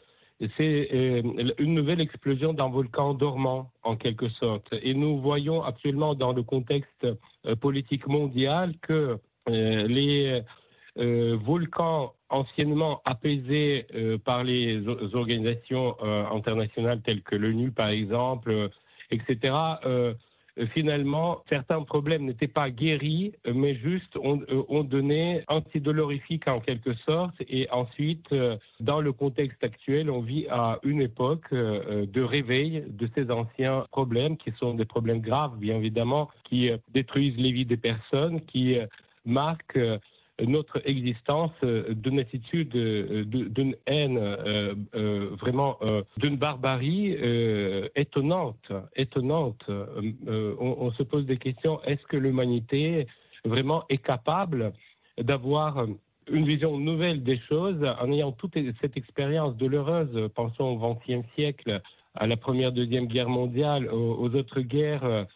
c'est 0.55 1.23
une 1.57 1.73
nouvelle 1.73 1.99
explosion 1.99 2.53
d'un 2.53 2.69
volcan 2.69 3.15
dormant, 3.15 3.71
en 3.83 3.95
quelque 3.97 4.29
sorte. 4.29 4.67
Et 4.83 4.93
nous 4.93 5.19
voyons 5.19 5.63
actuellement 5.63 6.13
dans 6.13 6.31
le 6.31 6.43
contexte 6.43 7.07
politique 7.59 8.07
mondial 8.07 8.75
que 8.81 9.19
les 9.47 10.43
volcans 10.97 12.13
anciennement 12.29 13.01
apaisés 13.05 13.85
euh, 13.95 14.17
par 14.17 14.43
les 14.43 14.81
organisations 15.13 15.95
euh, 16.03 16.25
internationales 16.31 17.01
telles 17.03 17.21
que 17.21 17.35
l'ONU, 17.35 17.71
par 17.71 17.89
exemple, 17.89 18.51
euh, 18.51 18.67
etc., 19.11 19.53
finalement, 20.73 21.43
certains 21.49 21.83
problèmes 21.83 22.25
n'étaient 22.25 22.47
pas 22.47 22.71
guéris, 22.71 23.31
mais 23.45 23.75
juste 23.75 24.17
ont, 24.17 24.41
ont 24.69 24.83
donné 24.83 25.43
antidolorifique 25.47 26.47
en 26.47 26.59
quelque 26.59 26.95
sorte. 27.05 27.35
Et 27.47 27.69
ensuite, 27.69 28.33
dans 28.79 28.99
le 28.99 29.13
contexte 29.13 29.63
actuel, 29.63 30.09
on 30.09 30.21
vit 30.21 30.47
à 30.49 30.79
une 30.81 30.99
époque 30.99 31.53
de 31.53 32.21
réveil 32.23 32.83
de 32.89 33.07
ces 33.13 33.29
anciens 33.29 33.85
problèmes, 33.91 34.35
qui 34.35 34.51
sont 34.59 34.73
des 34.73 34.85
problèmes 34.85 35.21
graves, 35.21 35.59
bien 35.59 35.75
évidemment, 35.75 36.27
qui 36.45 36.71
détruisent 36.91 37.37
les 37.37 37.51
vies 37.51 37.67
des 37.67 37.77
personnes, 37.77 38.41
qui 38.41 38.77
marquent 39.25 39.77
notre 40.45 40.81
existence 40.85 41.51
euh, 41.63 41.93
d'une 41.93 42.19
attitude, 42.19 42.75
euh, 42.75 43.23
d'une 43.25 43.75
haine, 43.87 44.17
euh, 44.17 44.75
vraiment 45.39 45.77
d'une 46.17 46.37
barbarie 46.37 47.15
étonnante, 47.95 48.71
étonnante. 48.95 49.63
On, 49.67 50.91
se 50.91 51.03
pose 51.03 51.25
des 51.25 51.37
questions. 51.37 51.81
Est-ce 51.83 52.03
que 52.07 52.17
l'humanité 52.17 53.07
vraiment 53.45 53.83
est 53.89 54.03
capable 54.03 54.73
d'avoir 55.17 55.85
une 56.31 56.45
vision 56.45 56.77
nouvelle 56.77 57.23
des 57.23 57.39
choses 57.49 57.83
en 57.99 58.11
ayant 58.11 58.31
toute 58.31 58.57
cette 58.81 58.97
expérience 58.97 59.55
douloureuse, 59.55 60.29
pensons 60.35 60.65
au 60.65 60.77
XXe 60.77 61.25
siècle, 61.35 61.81
à 62.15 62.27
la 62.27 62.37
Première, 62.37 62.71
Deuxième 62.71 63.07
Guerre 63.07 63.29
mondiale, 63.29 63.89
aux 63.91 64.33
autres 64.35 64.61
guerres 64.61 65.27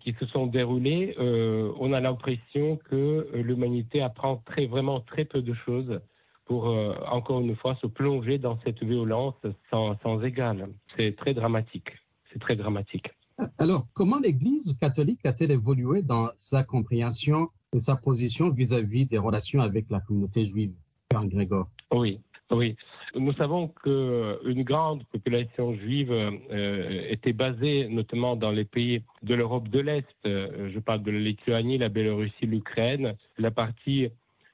qui 0.00 0.14
se 0.18 0.26
sont 0.26 0.46
déroulées, 0.46 1.14
euh, 1.18 1.72
on 1.78 1.92
a 1.92 2.00
l'impression 2.00 2.76
que 2.76 2.94
euh, 2.94 3.42
l'humanité 3.42 4.00
apprend 4.00 4.36
très, 4.46 4.66
vraiment 4.66 5.00
très 5.00 5.24
peu 5.24 5.42
de 5.42 5.54
choses 5.54 6.00
pour, 6.44 6.66
encore 7.10 7.40
une 7.40 7.56
fois, 7.56 7.76
se 7.82 7.88
plonger 7.88 8.38
dans 8.38 8.56
cette 8.60 8.80
violence 8.80 9.34
sans, 9.68 9.98
sans 9.98 10.22
égal. 10.22 10.68
C'est 10.96 11.16
très 11.16 11.34
dramatique. 11.34 11.90
C'est 12.32 12.38
très 12.38 12.54
dramatique. 12.54 13.10
Alors, 13.58 13.88
comment 13.94 14.20
l'Église 14.20 14.76
catholique 14.80 15.26
a-t-elle 15.26 15.50
évolué 15.50 16.02
dans 16.02 16.30
sa 16.36 16.62
compréhension 16.62 17.48
et 17.74 17.80
sa 17.80 17.96
position 17.96 18.50
vis-à-vis 18.50 19.06
des 19.06 19.18
relations 19.18 19.60
avec 19.60 19.90
la 19.90 19.98
communauté 19.98 20.44
juive, 20.44 20.72
Père 21.08 21.26
Grégor 21.26 21.68
Oui, 21.92 22.20
oui, 22.52 22.76
nous 23.16 23.32
savons 23.32 23.68
qu'une 23.68 24.62
grande 24.62 25.04
population 25.06 25.74
juive 25.74 26.12
euh, 26.12 27.06
était 27.08 27.32
basée 27.32 27.88
notamment 27.88 28.36
dans 28.36 28.52
les 28.52 28.64
pays 28.64 29.02
de 29.22 29.34
l'Europe 29.34 29.68
de 29.68 29.80
l'Est. 29.80 30.06
Euh, 30.26 30.70
je 30.72 30.78
parle 30.78 31.02
de 31.02 31.10
la 31.10 31.18
Lituanie, 31.18 31.78
la 31.78 31.88
Biélorussie, 31.88 32.46
l'Ukraine, 32.46 33.16
la 33.38 33.50
partie 33.50 34.10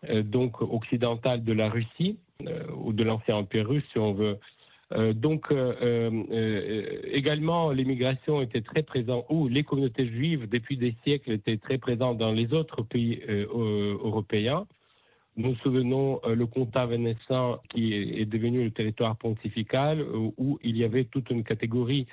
euh, 0.09 0.23
donc 0.23 0.63
occidentale 0.63 1.45
de 1.45 1.53
la 1.53 1.69
Russie 1.69 2.19
ou 2.77 2.93
de 2.93 3.05
l'ancien 3.05 3.37
empire 3.37 3.69
russe, 3.69 3.85
si 3.93 3.99
on 4.01 4.15
veut. 4.15 4.37
donc 5.13 5.55
également, 7.13 7.71
l'immigration 7.71 8.43
était 8.43 8.63
très 8.63 8.83
présente, 8.83 9.27
ou 9.29 9.47
les 9.47 9.63
communautés 9.63 10.09
juives 10.09 10.49
depuis 10.49 10.77
des 10.77 10.97
siècles 11.05 11.31
étaient 11.31 11.57
très 11.57 11.79
présentes 11.79 12.19
dans 12.19 12.33
les 12.33 12.53
autres 12.53 12.83
pays 12.83 13.23
européens. 13.29 14.67
Nous 15.37 15.55
souvenons 15.57 16.21
euh, 16.25 16.35
le 16.35 16.47
comtat 16.47 16.85
vénessin 16.87 17.59
qui 17.71 17.95
est 17.95 18.27
devenu 18.27 18.65
le 18.65 18.71
territoire 18.71 19.17
pontifical 19.17 20.01
euh, 20.01 20.31
où 20.37 20.59
il 20.63 20.77
y 20.77 20.85
avait 20.85 21.05
toute 21.05 21.31
une 21.31 21.43
catégorie, 21.43 22.07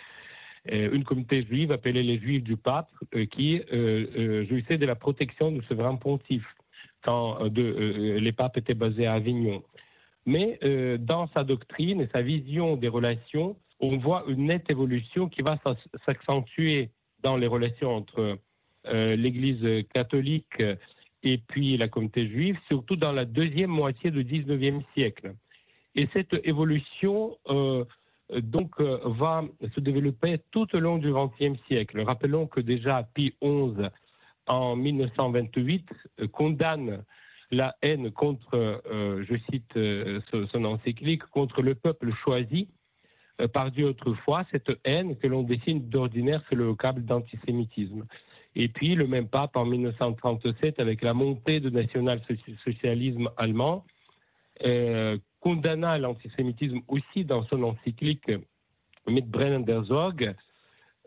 euh, 0.71 0.89
une 0.93 1.03
communauté 1.03 1.43
juive 1.43 1.73
appelée 1.73 2.03
les 2.03 2.17
Juifs 2.17 2.43
du 2.43 2.55
pape 2.55 2.89
qui 3.31 3.61
jouissait 4.49 4.77
de 4.77 4.85
la 4.85 4.95
protection 4.95 5.51
du 5.51 5.61
souverain 5.63 5.95
pontife 5.95 6.47
quand 7.03 7.39
les 7.55 8.31
papes 8.33 8.57
étaient 8.57 8.73
basés 8.73 9.05
à 9.05 9.13
Avignon. 9.13 9.63
Mais 10.25 10.59
dans 10.99 11.27
sa 11.29 11.45
doctrine 11.45 12.01
et 12.01 12.09
sa 12.11 12.21
vision 12.21 12.75
des 12.75 12.89
relations, 12.89 13.55
on 13.79 13.97
voit 13.97 14.25
une 14.27 14.47
nette 14.47 14.69
évolution 14.69 15.29
qui 15.29 15.41
va 15.41 15.57
s'accentuer 16.05 16.89
dans 17.23 17.37
les 17.37 17.47
relations 17.47 17.95
entre 17.95 18.37
l'Église 18.85 19.85
catholique 19.93 20.61
et 21.23 21.37
puis 21.37 21.77
la 21.77 21.87
communauté 21.87 22.27
juive, 22.27 22.57
surtout 22.67 22.95
dans 22.95 23.11
la 23.11 23.25
deuxième 23.25 23.69
moitié 23.69 24.11
du 24.11 24.23
XIXe 24.23 24.83
siècle. 24.93 25.33
Et 25.95 26.07
cette 26.13 26.33
évolution 26.43 27.37
euh, 27.49 27.83
donc 28.41 28.79
euh, 28.79 28.99
va 29.05 29.43
se 29.75 29.79
développer 29.79 30.37
tout 30.51 30.67
au 30.75 30.79
long 30.79 30.97
du 30.97 31.11
XXe 31.11 31.59
siècle. 31.67 32.01
Rappelons 32.01 32.47
que 32.47 32.61
déjà 32.61 33.03
Pie 33.13 33.33
XI 33.41 33.87
en 34.47 34.75
1928 34.75 35.89
euh, 36.21 36.27
condamne 36.27 37.03
la 37.51 37.75
haine 37.81 38.11
contre, 38.11 38.79
je 38.91 39.35
cite 39.49 39.73
son 40.51 40.65
encyclique, 40.65 41.23
contre 41.31 41.63
le 41.63 41.73
peuple 41.73 42.13
choisi 42.23 42.69
par 43.53 43.71
Dieu 43.71 43.87
autrefois, 43.87 44.45
cette 44.51 44.69
haine 44.83 45.17
que 45.17 45.25
l'on 45.25 45.41
dessine 45.41 45.89
d'ordinaire 45.89 46.43
sur 46.47 46.57
le 46.57 46.65
vocable 46.65 47.03
d'antisémitisme. 47.05 48.05
Et 48.55 48.67
puis 48.67 48.95
le 48.95 49.07
même 49.07 49.27
pape 49.27 49.55
en 49.55 49.65
1937, 49.65 50.79
avec 50.79 51.01
la 51.01 51.13
montée 51.13 51.59
du 51.59 51.71
national-socialisme 51.71 53.29
allemand, 53.37 53.85
euh, 54.65 55.17
condamna 55.39 55.97
l'antisémitisme 55.97 56.81
aussi 56.87 57.23
dans 57.23 57.45
son 57.45 57.63
encyclique 57.63 58.29
Mitbrennen 59.07 59.63
der 59.63 59.85
Sorge. 59.85 60.33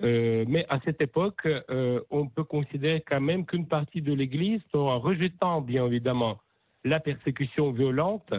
Euh, 0.02 0.44
mais 0.48 0.64
à 0.70 0.80
cette 0.84 1.02
époque, 1.02 1.46
euh, 1.46 2.00
on 2.10 2.26
peut 2.26 2.44
considérer 2.44 3.02
quand 3.06 3.20
même 3.20 3.44
qu'une 3.44 3.68
partie 3.68 4.00
de 4.00 4.14
l'Église, 4.14 4.62
en 4.72 4.98
rejetant 4.98 5.60
bien 5.60 5.86
évidemment 5.86 6.40
la 6.84 6.98
persécution 6.98 7.72
violente, 7.72 8.32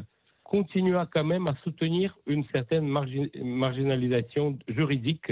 continua 0.44 1.08
quand 1.12 1.24
même 1.24 1.48
à 1.48 1.56
soutenir 1.64 2.18
une 2.26 2.44
certaine 2.46 2.88
marginalisation 2.88 4.58
juridique 4.68 5.32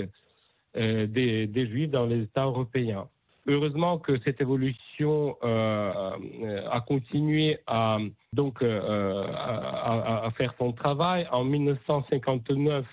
des, 0.73 1.47
des 1.47 1.67
Juifs 1.67 1.89
dans 1.89 2.05
les 2.05 2.23
États 2.23 2.45
européens. 2.45 3.09
Heureusement 3.47 3.97
que 3.97 4.19
cette 4.19 4.39
évolution 4.39 5.35
euh, 5.43 6.67
a 6.69 6.81
continué 6.81 7.57
à, 7.65 7.97
donc, 8.33 8.61
euh, 8.61 9.25
à, 9.33 10.29
faire 10.37 10.53
son 10.59 10.73
travail. 10.73 11.27
En 11.31 11.43
1959, 11.43 12.85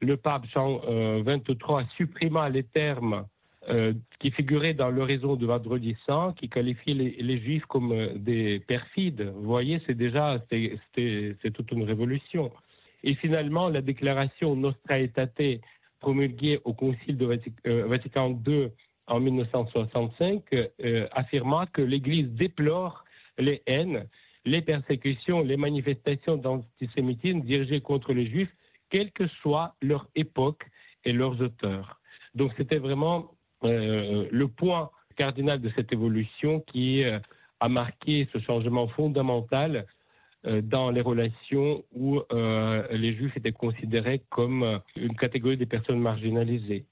le 0.00 0.16
pape 0.16 0.44
Jean 0.52 0.80
XXIII 1.22 1.86
supprimé 1.96 2.50
les 2.50 2.64
termes 2.64 3.24
euh, 3.68 3.92
qui 4.20 4.30
figuraient 4.30 4.72
dans 4.72 4.88
l'horizon 4.88 5.36
de 5.36 5.44
Vendredi 5.44 5.94
Saint, 6.06 6.32
qui 6.38 6.48
qualifiait 6.48 6.94
les, 6.94 7.38
Juifs 7.38 7.66
comme 7.66 7.94
des 8.16 8.58
perfides. 8.58 9.30
Vous 9.36 9.44
voyez, 9.44 9.82
c'est 9.86 9.94
déjà 9.94 10.38
c'est 10.50 11.50
toute 11.52 11.70
une 11.70 11.82
révolution. 11.82 12.50
Et 13.04 13.14
finalement, 13.14 13.68
la 13.68 13.82
déclaration 13.82 14.56
Nostra 14.56 14.98
Aetate 14.98 15.60
promulguée 16.00 16.58
au 16.64 16.72
Concile 16.72 17.18
de 17.18 17.38
euh, 17.66 17.86
Vatican 17.86 18.30
II 18.46 18.70
en 19.10 19.20
1965 19.20 20.42
euh, 20.52 21.06
affirma 21.12 21.66
que 21.66 21.82
l'Église 21.82 22.28
déplore 22.30 23.04
les 23.38 23.62
haines, 23.66 24.06
les 24.44 24.62
persécutions, 24.62 25.42
les 25.42 25.56
manifestations 25.56 26.36
d'antisémitisme 26.36 27.40
dirigées 27.40 27.80
contre 27.80 28.12
les 28.12 28.26
Juifs, 28.26 28.54
quelle 28.88 29.12
que 29.12 29.26
soit 29.42 29.74
leur 29.82 30.06
époque 30.14 30.64
et 31.04 31.12
leurs 31.12 31.40
auteurs. 31.40 32.00
Donc 32.34 32.52
c'était 32.56 32.78
vraiment 32.78 33.32
euh, 33.64 34.26
le 34.30 34.48
point 34.48 34.90
cardinal 35.16 35.60
de 35.60 35.70
cette 35.76 35.92
évolution 35.92 36.60
qui 36.60 37.04
a 37.04 37.68
marqué 37.68 38.26
ce 38.32 38.38
changement 38.38 38.88
fondamental 38.88 39.86
euh, 40.46 40.62
dans 40.62 40.90
les 40.90 41.02
relations 41.02 41.84
où 41.92 42.22
euh, 42.32 42.86
les 42.92 43.14
juifs 43.14 43.36
étaient 43.36 43.52
considérés 43.52 44.22
comme 44.30 44.62
euh, 44.62 44.78
une 44.96 45.14
catégorie 45.14 45.58
des 45.58 45.66
personnes 45.66 46.00
marginalisées. 46.00 46.86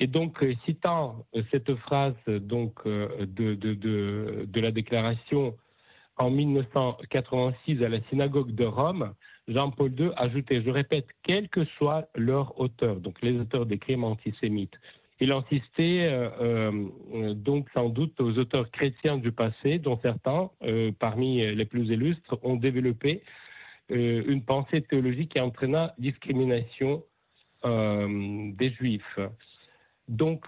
Et 0.00 0.06
donc, 0.06 0.44
citant 0.64 1.26
cette 1.50 1.74
phrase 1.76 2.14
donc, 2.26 2.86
de, 2.86 4.60
la 4.60 4.70
déclaration 4.70 5.56
en 6.16 6.30
1986 6.30 7.82
à 7.82 7.88
la 7.88 8.00
synagogue 8.08 8.54
de 8.54 8.64
Rome, 8.64 9.12
Jean-Paul 9.48 9.92
II 9.98 10.10
ajoutait, 10.16 10.62
je 10.62 10.70
répète, 10.70 11.06
quel 11.22 11.48
que 11.48 11.64
soit 11.64 12.08
leur 12.14 12.60
auteur, 12.60 12.96
donc 12.96 13.20
les 13.22 13.38
auteurs 13.38 13.66
des 13.66 13.78
crimes 13.78 14.04
antisémites, 14.04 14.78
il 15.20 15.32
insistait 15.32 16.06
euh, 16.08 16.30
euh, 16.40 17.34
donc 17.34 17.68
sans 17.74 17.88
doute 17.88 18.20
aux 18.20 18.38
auteurs 18.38 18.70
chrétiens 18.70 19.18
du 19.18 19.32
passé, 19.32 19.78
dont 19.78 19.98
certains, 20.00 20.50
euh, 20.62 20.92
parmi 20.98 21.38
les 21.54 21.64
plus 21.64 21.86
illustres, 21.88 22.38
ont 22.42 22.56
développé 22.56 23.22
une 23.90 24.44
pensée 24.44 24.82
théologique 24.82 25.32
qui 25.32 25.40
entraîna 25.40 25.94
discrimination 25.96 27.02
des 27.64 28.70
Juifs. 28.78 29.18
Donc, 30.08 30.46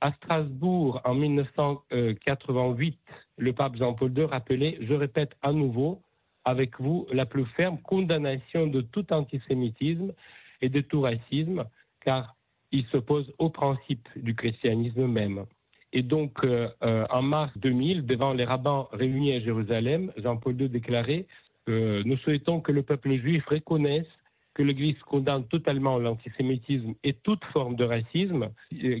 à 0.00 0.12
Strasbourg, 0.12 1.00
en 1.04 1.14
1988, 1.14 2.98
le 3.38 3.52
pape 3.52 3.76
Jean-Paul 3.76 4.16
II 4.16 4.24
rappelait, 4.24 4.78
je 4.80 4.94
répète 4.94 5.32
à 5.42 5.52
nouveau, 5.52 6.00
avec 6.44 6.80
vous, 6.80 7.06
la 7.12 7.26
plus 7.26 7.46
ferme 7.56 7.78
condamnation 7.78 8.66
de 8.66 8.82
tout 8.82 9.12
antisémitisme 9.12 10.12
et 10.60 10.68
de 10.68 10.80
tout 10.80 11.00
racisme, 11.00 11.64
car 12.04 12.36
il 12.72 12.84
s'oppose 12.86 13.32
au 13.38 13.50
principe 13.50 14.08
du 14.16 14.34
christianisme 14.34 15.06
même. 15.06 15.44
Et 15.92 16.02
donc, 16.02 16.44
euh, 16.44 16.68
euh, 16.82 17.06
en 17.10 17.22
mars 17.22 17.52
2000, 17.56 18.04
devant 18.04 18.32
les 18.32 18.44
rabbins 18.44 18.88
réunis 18.92 19.32
à 19.32 19.40
Jérusalem, 19.40 20.12
Jean-Paul 20.16 20.60
II 20.60 20.68
déclarait 20.68 21.26
euh, 21.68 22.02
Nous 22.04 22.16
souhaitons 22.18 22.60
que 22.60 22.72
le 22.72 22.82
peuple 22.82 23.14
juif 23.14 23.46
reconnaisse 23.46 24.08
que 24.54 24.62
l'Église 24.62 24.98
condamne 25.00 25.44
totalement 25.48 25.98
l'antisémitisme 25.98 26.94
et 27.02 27.12
toute 27.12 27.44
forme 27.46 27.76
de 27.76 27.84
racisme, 27.84 28.50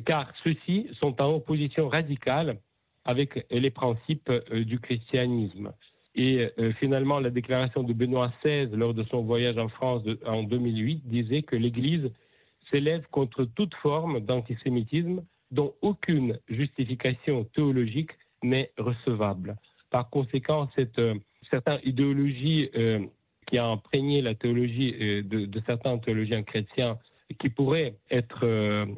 car 0.04 0.32
ceux-ci 0.42 0.88
sont 0.98 1.20
en 1.22 1.34
opposition 1.34 1.88
radicale 1.88 2.58
avec 3.04 3.46
les 3.50 3.70
principes 3.70 4.32
du 4.52 4.80
christianisme. 4.80 5.72
Et 6.16 6.48
finalement, 6.80 7.20
la 7.20 7.30
déclaration 7.30 7.82
de 7.82 7.92
Benoît 7.92 8.32
XVI 8.42 8.68
lors 8.76 8.94
de 8.94 9.04
son 9.04 9.22
voyage 9.22 9.58
en 9.58 9.68
France 9.68 10.02
en 10.26 10.42
2008 10.42 11.02
disait 11.04 11.42
que 11.42 11.56
l'Église 11.56 12.10
s'élève 12.70 13.04
contre 13.10 13.44
toute 13.44 13.74
forme 13.76 14.20
d'antisémitisme 14.20 15.22
dont 15.50 15.74
aucune 15.82 16.38
justification 16.48 17.44
théologique 17.54 18.10
n'est 18.42 18.72
recevable. 18.78 19.56
Par 19.90 20.10
conséquent, 20.10 20.68
cette 20.74 20.98
euh, 20.98 21.14
certaine 21.50 21.78
idéologie 21.84 22.68
euh, 22.74 23.00
qui 23.46 23.58
a 23.58 23.66
imprégné 23.66 24.22
la 24.22 24.34
théologie 24.34 24.94
euh, 25.00 25.22
de, 25.22 25.62
certains 25.66 25.98
théologiens 25.98 26.42
chrétiens 26.42 26.98
qui 27.38 27.48
pourraient 27.48 27.94
être 28.10 28.44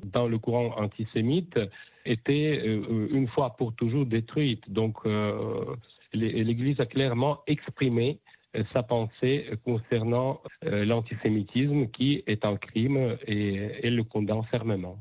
dans 0.04 0.26
le 0.26 0.38
courant 0.38 0.74
antisémite 0.76 1.58
était 2.04 2.66
une 2.66 3.28
fois 3.28 3.56
pour 3.56 3.72
toujours 3.74 4.04
détruite. 4.04 4.68
Donc 4.68 4.96
l'Église 6.12 6.80
a 6.80 6.86
clairement 6.86 7.42
exprimé 7.46 8.18
sa 8.72 8.82
pensée 8.82 9.46
concernant 9.64 10.40
euh, 10.64 10.84
l'antisémitisme 10.84 11.88
qui 11.88 12.22
est 12.26 12.44
un 12.44 12.56
crime 12.56 13.16
et 13.26 13.70
elle 13.82 13.96
le 13.96 14.04
condamne 14.04 14.42
fermement. 14.50 14.98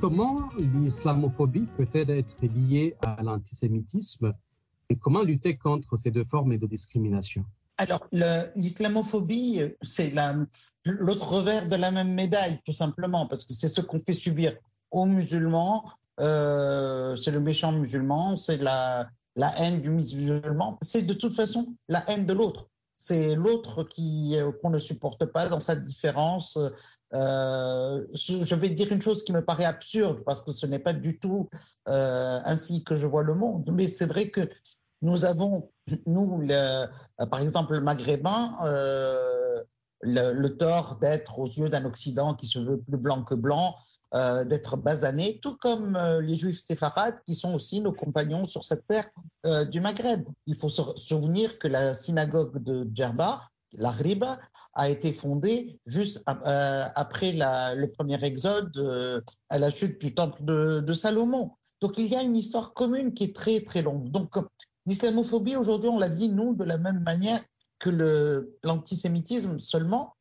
Comment 0.00 0.48
l'islamophobie 0.58 1.66
peut-elle 1.76 2.10
être 2.10 2.34
liée 2.42 2.96
à 3.02 3.22
l'antisémitisme 3.22 4.34
et 4.88 4.96
comment 4.96 5.22
lutter 5.22 5.56
contre 5.56 5.96
ces 5.96 6.10
deux 6.10 6.24
formes 6.24 6.56
de 6.56 6.66
discrimination? 6.66 7.44
Alors, 7.78 8.06
l'islamophobie, 8.54 9.60
c'est 9.80 10.14
l'autre 10.84 11.28
revers 11.28 11.68
de 11.68 11.76
la 11.76 11.90
même 11.90 12.12
médaille, 12.12 12.60
tout 12.64 12.72
simplement, 12.72 13.26
parce 13.26 13.44
que 13.44 13.52
c'est 13.52 13.68
ce 13.68 13.80
qu'on 13.80 13.98
fait 13.98 14.12
subir 14.12 14.54
aux 14.90 15.06
musulmans, 15.06 15.84
euh, 16.20 17.16
c'est 17.16 17.30
le 17.30 17.40
méchant 17.40 17.72
musulman, 17.72 18.36
c'est 18.36 18.58
la, 18.58 19.08
la 19.36 19.50
haine 19.60 19.80
du 19.80 19.90
musulman, 19.90 20.78
c'est 20.82 21.02
de 21.02 21.14
toute 21.14 21.34
façon 21.34 21.74
la 21.88 22.02
haine 22.10 22.26
de 22.26 22.32
l'autre 22.32 22.68
c'est 23.02 23.34
l'autre 23.34 23.82
qui 23.82 24.36
euh, 24.36 24.52
qu'on 24.52 24.70
ne 24.70 24.78
supporte 24.78 25.26
pas 25.26 25.48
dans 25.48 25.60
sa 25.60 25.74
différence. 25.74 26.56
Euh, 27.14 28.06
je 28.14 28.54
vais 28.54 28.70
dire 28.70 28.90
une 28.92 29.02
chose 29.02 29.24
qui 29.24 29.32
me 29.32 29.44
paraît 29.44 29.66
absurde 29.66 30.22
parce 30.24 30.40
que 30.40 30.52
ce 30.52 30.66
n'est 30.66 30.78
pas 30.78 30.94
du 30.94 31.18
tout 31.18 31.50
euh, 31.88 32.40
ainsi 32.44 32.84
que 32.84 32.94
je 32.94 33.06
vois 33.06 33.24
le 33.24 33.34
monde. 33.34 33.68
Mais 33.72 33.88
c'est 33.88 34.06
vrai 34.06 34.30
que 34.30 34.40
nous 35.02 35.24
avons, 35.24 35.68
nous, 36.06 36.46
par 37.28 37.40
exemple, 37.40 37.72
le 37.72 37.80
maghrébin, 37.80 38.52
le, 40.00 40.48
tort 40.50 40.96
d'être 41.00 41.40
aux 41.40 41.46
yeux 41.46 41.68
d'un 41.68 41.84
Occident 41.84 42.34
qui 42.34 42.46
se 42.46 42.60
veut 42.60 42.80
plus 42.80 42.98
blanc 42.98 43.24
que 43.24 43.34
blanc, 43.34 43.74
euh, 44.14 44.44
d'être 44.44 44.76
basanés, 44.76 45.38
tout 45.40 45.56
comme 45.56 45.96
euh, 45.96 46.20
les 46.20 46.34
juifs 46.34 46.62
séfarades 46.62 47.18
qui 47.24 47.34
sont 47.34 47.54
aussi 47.54 47.80
nos 47.80 47.94
compagnons 47.94 48.46
sur 48.46 48.62
cette 48.62 48.86
terre 48.86 49.08
euh, 49.46 49.64
du 49.64 49.80
Maghreb. 49.80 50.28
Il 50.46 50.54
faut 50.54 50.68
se 50.68 50.82
souvenir 50.96 51.58
que 51.58 51.66
la 51.66 51.94
synagogue 51.94 52.62
de 52.62 52.86
Djerba, 52.94 53.48
la 53.78 53.90
Riba, 53.90 54.38
a 54.74 54.90
été 54.90 55.14
fondée 55.14 55.80
juste 55.86 56.22
après 56.26 57.32
le 57.32 57.86
premier 57.86 58.22
exode 58.22 59.24
à 59.48 59.58
la 59.58 59.70
chute 59.70 59.98
du 59.98 60.14
temple 60.14 60.44
de, 60.44 60.80
de, 60.80 60.92
Salomon. 60.92 61.52
Donc 61.80 61.96
il 61.96 62.06
y 62.06 62.14
a 62.14 62.20
une 62.20 62.36
histoire 62.36 62.74
commune 62.74 63.14
qui 63.14 63.24
est 63.24 63.34
très 63.34 63.60
très 63.60 63.80
longue. 63.80 64.10
Donc 64.10 64.34
l'islamophobie 64.84 65.56
aujourd'hui 65.56 65.88
on 65.88 65.98
la 65.98 66.08
vit 66.08 66.28
nous 66.28 66.54
de 66.54 66.64
la 66.64 66.76
même 66.76 67.02
manière 67.02 67.40
que 67.78 68.46
l'antisémitisme 68.62 69.58
seulement. 69.58 70.16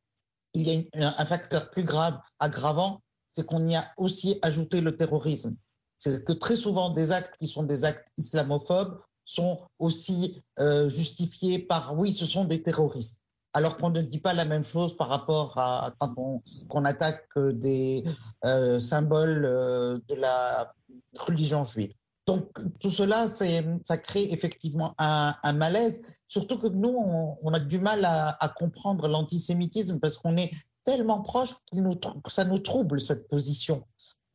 Il 0.54 0.62
y 0.64 0.90
a 1.02 1.08
un 1.20 1.26
facteur 1.26 1.70
plus 1.70 1.84
grave, 1.84 2.20
aggravant, 2.40 3.02
c'est 3.32 3.46
qu'on 3.46 3.66
y 3.66 3.76
a 3.76 3.88
aussi 3.98 4.38
ajouté 4.42 4.82
le 4.82 4.96
terrorisme. 4.96 5.56
C'est 5.98 6.24
que 6.24 6.34
très 6.34 6.56
souvent 6.56 6.90
des 6.90 7.12
actes 7.12 7.36
qui 7.40 7.48
sont 7.48 7.64
des 7.64 7.86
actes 7.86 8.08
islamophobes 8.18 9.00
sont 9.26 9.62
aussi 9.80 10.44
euh, 10.60 10.90
justifiés 10.90 11.60
par 11.60 11.98
oui, 11.98 12.12
ce 12.12 12.26
sont 12.26 12.46
des 12.46 12.62
terroristes. 12.62 13.20
Alors 13.54 13.78
qu'on 13.78 13.90
ne 13.90 14.02
dit 14.02 14.20
pas 14.20 14.34
la 14.34 14.46
même 14.46 14.64
chose 14.64 14.96
par 14.96 15.10
rapport 15.10 15.58
à 15.58 15.94
quand 16.00 16.42
on, 16.70 16.86
attaque 16.86 17.28
des 17.38 18.04
euh, 18.46 18.80
symboles 18.80 19.46
euh, 19.46 20.00
de 20.08 20.16
la 20.16 20.74
religion 21.20 21.64
juive. 21.64 21.92
Donc 22.28 22.50
tout 22.80 22.90
cela, 22.90 23.28
ça 23.28 23.98
crée 23.98 24.32
effectivement 24.32 24.96
un, 24.98 25.54
malaise, 25.54 26.02
surtout 26.28 26.58
que 26.60 26.68
nous, 26.68 26.96
on, 27.42 27.54
a 27.54 27.60
du 27.60 27.80
mal 27.80 28.06
à 28.06 28.54
comprendre 28.56 29.08
l'antisémitisme 29.08 30.00
parce 30.00 30.18
qu'on 30.18 30.38
est 30.38 30.52
tellement 30.84 31.22
proche 31.22 31.56
que 31.72 32.32
ça 32.32 32.46
nous 32.46 32.60
trouble 32.60 33.00
cette 33.00 33.28
position. 33.28 33.86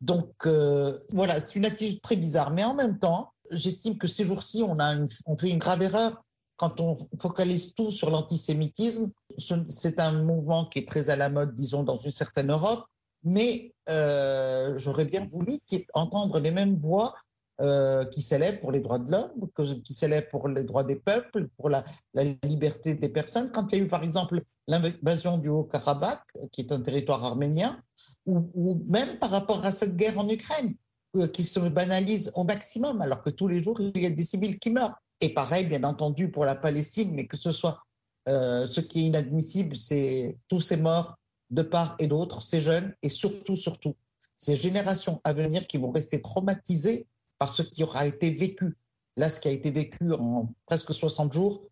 Donc 0.01 0.33
euh, 0.47 0.97
voilà, 1.13 1.41
c'est 1.41 1.57
une 1.57 1.65
attitude 1.65 2.01
très 2.01 2.17
bizarre. 2.17 2.51
Mais 2.53 2.65
en 2.65 2.75
même 2.75 2.99
temps, 2.99 3.31
j'estime 3.51 3.99
que 3.99 4.07
ces 4.07 4.25
jours-ci, 4.25 4.63
on, 4.63 4.79
a 4.79 4.95
on 5.27 5.37
fait 5.37 5.51
une 5.51 5.59
grave 5.59 5.83
erreur 5.83 6.23
quand 6.57 6.81
on 6.81 6.97
focalise 7.19 7.75
tout 7.75 7.91
sur 7.91 8.11
l'antisémitisme. 8.11 9.11
C'est 9.69 10.01
un 10.01 10.23
mouvement 10.23 10.65
qui 10.65 10.81
est 10.81 10.89
très 10.89 11.11
à 11.11 11.17
la 11.17 11.29
mode, 11.29 11.55
disons, 11.55 11.83
dans 11.83 11.97
une 11.97 12.13
certaine 12.13 12.51
Europe. 12.51 12.85
Mais 13.25 13.75
euh, 13.89 14.79
j'aurais 14.79 15.05
bien 15.05 15.27
voulu 15.27 15.59
entendre 15.95 16.39
les 16.39 16.51
mêmes 16.51 16.79
voix 16.79 17.15
euh, 17.61 18.05
qui 18.05 18.21
célèbre 18.21 18.61
pour 18.61 18.71
les 18.71 18.81
droits 18.81 18.99
de 18.99 19.11
l'homme, 19.11 19.33
qui 19.83 19.95
célèbre 19.95 20.29
pour 20.29 20.49
les 20.49 20.65
droits 20.65 20.85
des 20.85 20.97
peuples, 20.97 21.49
pour 21.57 21.71
la, 21.71 21.85
liberté 22.43 22.95
des 22.95 23.09
personnes. 23.09 23.51
Quand 23.51 23.73
il 23.73 23.79
y 23.79 23.81
a 23.81 23.85
eu, 23.85 23.89
par 23.89 24.03
exemple, 24.03 24.43
l'invasion 24.69 25.39
du 25.39 25.49
Haut-Karabakh, 25.49 26.23
qui 26.53 26.61
est 26.61 26.73
un 26.73 26.81
territoire 26.81 27.25
arménien, 27.25 27.81
ou, 28.27 28.51
ou, 28.55 28.85
même 28.89 29.19
par 29.19 29.31
rapport 29.31 29.65
à 29.65 29.71
cette 29.71 29.97
guerre 29.97 30.19
en 30.19 30.29
Ukraine, 30.29 30.75
euh, 31.17 31.29
qui 31.29 31.45
se 31.45 31.61
banalise 31.61 32.31
au 32.35 32.45
maximum, 32.45 33.01
alors 33.01 33.23
que 33.23 33.31
tous 33.31 33.49
les 33.49 33.63
jours, 33.63 33.81
il 33.81 34.03
y 34.03 34.07
a 34.07 34.11
des 34.11 34.25
civils 34.25 34.59
qui 34.59 34.71
meurent. 34.71 35.01
Et 35.23 35.33
pareil, 35.33 35.65
bien 35.65 35.83
entendu, 35.85 36.31
pour 36.31 36.45
la 36.45 36.57
Palestine, 36.57 37.15
mais 37.15 37.27
que 37.27 37.39
ce 37.39 37.53
soit 37.53 37.83
euh, 38.29 38.67
ce 38.67 38.81
qui 38.83 39.01
est 39.01 39.07
inadmissible, 39.07 39.77
c'est 39.77 40.37
tous 40.49 40.61
ces 40.61 40.77
morts 40.77 41.17
de 41.51 41.63
part 41.63 41.97
et 42.01 42.07
d'autre, 42.07 42.43
ces 42.43 42.61
jeunes, 42.61 42.95
et 43.03 43.09
surtout, 43.09 43.57
surtout, 43.57 43.95
ces 44.35 44.57
générations 44.57 45.21
à 45.25 45.33
venir 45.33 45.67
qui 45.67 45.79
vont 45.79 45.91
rester 45.91 46.21
traumatisées 46.21 47.07
par 47.39 47.49
ce 47.49 47.63
qui 47.63 47.85
aura 47.85 48.07
été 48.07 48.31
vécu. 48.31 48.77
Là, 49.17 49.29
ce 49.29 49.41
qui 49.41 49.49
a 49.49 49.53
été 49.53 49.71
vécu 49.71 50.13
en 50.13 50.49
presque 50.67 50.93
60 50.93 51.33
jours, 51.33 51.63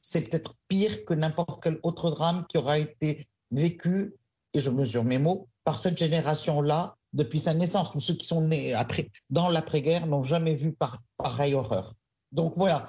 c'est 0.00 0.28
peut-être 0.28 0.54
pire 0.68 1.04
que 1.04 1.14
n'importe 1.14 1.62
quel 1.62 1.78
autre 1.82 2.10
drame 2.10 2.46
qui 2.48 2.58
aura 2.58 2.78
été 2.78 3.26
vécu, 3.50 4.14
et 4.54 4.60
je 4.60 4.70
mesure 4.70 5.04
mes 5.04 5.18
mots, 5.18 5.48
par 5.64 5.78
cette 5.78 5.98
génération-là 5.98 6.96
depuis 7.12 7.38
sa 7.38 7.54
naissance. 7.54 7.92
Tous 7.92 8.00
ceux 8.00 8.14
qui 8.14 8.26
sont 8.26 8.42
nés 8.42 8.74
après, 8.74 9.10
dans 9.30 9.48
l'après-guerre 9.48 10.06
n'ont 10.06 10.24
jamais 10.24 10.54
vu 10.54 10.72
par, 10.72 11.02
pareille 11.16 11.54
horreur. 11.54 11.94
Donc 12.32 12.54
voilà, 12.56 12.88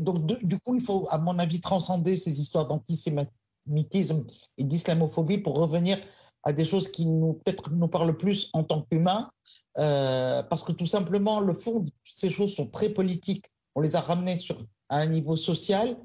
donc 0.00 0.26
du 0.44 0.58
coup 0.60 0.74
il 0.74 0.82
faut, 0.82 1.06
à 1.10 1.18
mon 1.18 1.38
avis, 1.38 1.60
transcender 1.60 2.16
ces 2.16 2.40
histoires 2.40 2.66
d'antisémitisme 2.66 4.26
et 4.58 4.64
d'islamophobie 4.64 5.38
pour 5.38 5.56
revenir 5.56 5.98
à 6.42 6.52
des 6.52 6.64
choses 6.64 6.88
qui 6.88 7.06
nous 7.06 7.34
peut-être 7.44 7.70
nous 7.70 7.88
parlent 7.88 8.16
plus 8.16 8.50
en 8.52 8.62
tant 8.62 8.82
qu'humains, 8.82 9.30
euh, 9.78 10.42
parce 10.44 10.62
que 10.62 10.72
tout 10.72 10.86
simplement 10.86 11.40
le 11.40 11.54
fond 11.54 11.84
ces 12.04 12.30
choses 12.30 12.54
sont 12.54 12.68
très 12.68 12.90
politiques. 12.90 13.46
On 13.74 13.80
les 13.80 13.96
a 13.96 14.00
ramenées 14.00 14.36
sur 14.36 14.58
à 14.88 14.98
un 14.98 15.06
niveau 15.06 15.36
social, 15.36 15.96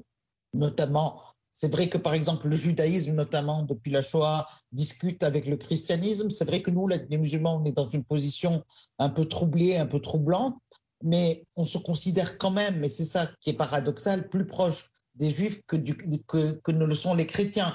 notamment. 0.52 1.22
C'est 1.52 1.70
vrai 1.70 1.88
que 1.88 1.98
par 1.98 2.14
exemple 2.14 2.48
le 2.48 2.56
judaïsme, 2.56 3.12
notamment 3.14 3.62
depuis 3.62 3.90
la 3.90 4.02
Shoah, 4.02 4.46
discute 4.72 5.22
avec 5.22 5.46
le 5.46 5.56
christianisme. 5.56 6.30
C'est 6.30 6.44
vrai 6.44 6.62
que 6.62 6.70
nous, 6.70 6.88
les 6.88 7.18
musulmans, 7.18 7.60
on 7.62 7.64
est 7.64 7.72
dans 7.72 7.88
une 7.88 8.04
position 8.04 8.64
un 8.98 9.10
peu 9.10 9.26
troublée, 9.26 9.76
un 9.76 9.86
peu 9.86 10.00
troublante, 10.00 10.56
mais 11.02 11.44
on 11.56 11.64
se 11.64 11.78
considère 11.78 12.38
quand 12.38 12.50
même, 12.50 12.82
et 12.84 12.88
c'est 12.88 13.04
ça 13.04 13.28
qui 13.40 13.50
est 13.50 13.54
paradoxal, 13.54 14.28
plus 14.28 14.46
proche 14.46 14.88
des 15.14 15.30
juifs 15.30 15.62
que, 15.66 15.76
que, 15.76 16.52
que 16.52 16.72
ne 16.72 16.84
le 16.84 16.94
sont 16.94 17.14
les 17.14 17.26
chrétiens. 17.26 17.74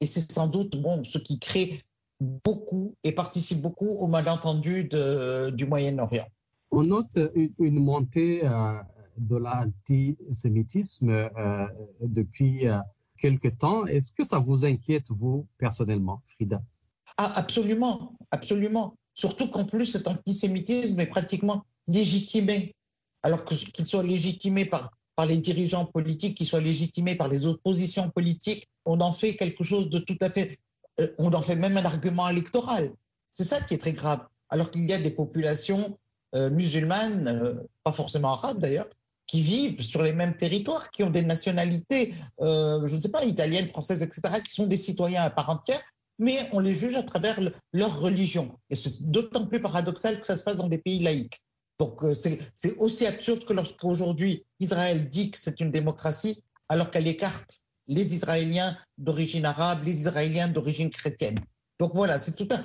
Et 0.00 0.06
c'est 0.06 0.30
sans 0.32 0.46
doute 0.46 0.76
bon, 0.76 1.04
ce 1.04 1.18
qui 1.18 1.38
crée 1.38 1.82
beaucoup 2.20 2.94
et 3.04 3.12
participe 3.12 3.60
beaucoup 3.60 3.88
au 3.88 4.06
malentendu 4.06 4.84
de, 4.84 5.50
du 5.50 5.66
Moyen-Orient. 5.66 6.26
On 6.70 6.82
note 6.82 7.18
une, 7.34 7.52
une 7.58 7.80
montée 7.80 8.44
euh, 8.44 8.74
de 9.16 9.36
l'antisémitisme 9.36 11.10
euh, 11.10 11.66
depuis 12.00 12.66
euh, 12.66 12.78
quelque 13.18 13.48
temps. 13.48 13.86
Est-ce 13.86 14.12
que 14.12 14.24
ça 14.24 14.38
vous 14.38 14.64
inquiète, 14.64 15.06
vous, 15.10 15.46
personnellement, 15.58 16.22
Frida? 16.26 16.62
Ah, 17.16 17.32
Absolument, 17.36 18.16
absolument. 18.30 18.94
Surtout 19.14 19.48
qu'en 19.48 19.64
plus, 19.64 19.86
cet 19.86 20.06
antisémitisme 20.06 21.00
est 21.00 21.06
pratiquement 21.06 21.64
légitimé. 21.88 22.74
Alors 23.22 23.44
qu'il 23.44 23.86
soit 23.86 24.04
légitimé 24.04 24.64
par, 24.64 24.92
par 25.16 25.26
les 25.26 25.38
dirigeants 25.38 25.86
politiques, 25.86 26.36
qu'il 26.36 26.46
soit 26.46 26.60
légitimé 26.60 27.16
par 27.16 27.26
les 27.26 27.46
oppositions 27.46 28.10
politiques, 28.10 28.68
on 28.84 29.00
en 29.00 29.10
fait 29.10 29.34
quelque 29.34 29.64
chose 29.64 29.90
de 29.90 29.98
tout 29.98 30.16
à 30.20 30.30
fait 30.30 30.58
on 31.18 31.32
en 31.32 31.42
fait 31.42 31.56
même 31.56 31.76
un 31.76 31.84
argument 31.84 32.28
électoral. 32.28 32.90
C'est 33.30 33.44
ça 33.44 33.60
qui 33.60 33.74
est 33.74 33.78
très 33.78 33.92
grave. 33.92 34.24
Alors 34.50 34.70
qu'il 34.70 34.84
y 34.84 34.92
a 34.92 34.98
des 34.98 35.10
populations 35.10 35.98
euh, 36.34 36.50
musulmanes, 36.50 37.28
euh, 37.28 37.54
pas 37.84 37.92
forcément 37.92 38.32
arabes 38.32 38.58
d'ailleurs, 38.58 38.88
qui 39.26 39.40
vivent 39.42 39.80
sur 39.82 40.02
les 40.02 40.14
mêmes 40.14 40.36
territoires, 40.36 40.90
qui 40.90 41.04
ont 41.04 41.10
des 41.10 41.22
nationalités, 41.22 42.14
euh, 42.40 42.86
je 42.86 42.94
ne 42.96 43.00
sais 43.00 43.10
pas, 43.10 43.24
italiennes, 43.24 43.68
françaises, 43.68 44.02
etc., 44.02 44.40
qui 44.42 44.52
sont 44.52 44.66
des 44.66 44.76
citoyens 44.76 45.22
à 45.22 45.30
part 45.30 45.50
entière, 45.50 45.80
mais 46.18 46.48
on 46.52 46.60
les 46.60 46.74
juge 46.74 46.96
à 46.96 47.02
travers 47.02 47.40
le, 47.40 47.52
leur 47.72 48.00
religion. 48.00 48.58
Et 48.70 48.76
c'est 48.76 49.02
d'autant 49.02 49.46
plus 49.46 49.60
paradoxal 49.60 50.18
que 50.18 50.26
ça 50.26 50.36
se 50.36 50.42
passe 50.42 50.56
dans 50.56 50.68
des 50.68 50.78
pays 50.78 50.98
laïques. 51.00 51.42
Donc 51.78 52.02
euh, 52.02 52.14
c'est 52.14 52.76
aussi 52.78 53.06
absurde 53.06 53.44
que 53.44 53.52
lorsqu'aujourd'hui 53.52 54.44
Israël 54.58 55.08
dit 55.08 55.30
que 55.30 55.38
c'est 55.38 55.60
une 55.60 55.70
démocratie, 55.70 56.42
alors 56.68 56.90
qu'elle 56.90 57.06
écarte 57.06 57.60
les 57.88 58.14
Israéliens 58.14 58.76
d'origine 58.98 59.44
arabe, 59.44 59.84
les 59.84 59.94
Israéliens 59.94 60.48
d'origine 60.48 60.90
chrétienne. 60.90 61.38
Donc 61.78 61.94
voilà, 61.94 62.18
c'est 62.18 62.36
tout 62.36 62.48
un. 62.50 62.62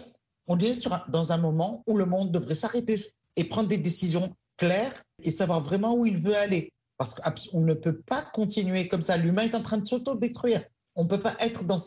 On 0.47 0.59
est 0.59 0.88
dans 1.07 1.31
un 1.31 1.38
moment 1.38 1.83
où 1.88 1.97
le 1.97 2.05
monde 2.05 2.31
devrait 2.31 2.55
s'arrêter 2.55 2.95
et 3.38 3.45
prendre 3.45 3.69
des 3.69 3.77
décisions 3.77 4.36
claires 4.57 5.03
et 5.23 5.31
savoir 5.31 5.62
vraiment 5.62 5.95
où 5.95 6.05
il 6.05 6.17
veut 6.17 6.36
aller. 6.36 6.71
Parce 6.97 7.15
qu'on 7.15 7.62
ne 7.62 7.73
peut 7.73 8.01
pas 8.01 8.21
continuer 8.33 8.88
comme 8.88 9.01
ça. 9.01 9.17
L'humain 9.17 9.43
est 9.43 9.55
en 9.55 9.62
train 9.62 9.77
de 9.77 9.88
s'auto-détruire. 9.88 10.62
On 10.95 11.03
ne 11.03 11.09
peut 11.09 11.19
pas 11.19 11.36
être 11.39 11.63
dans, 11.65 11.77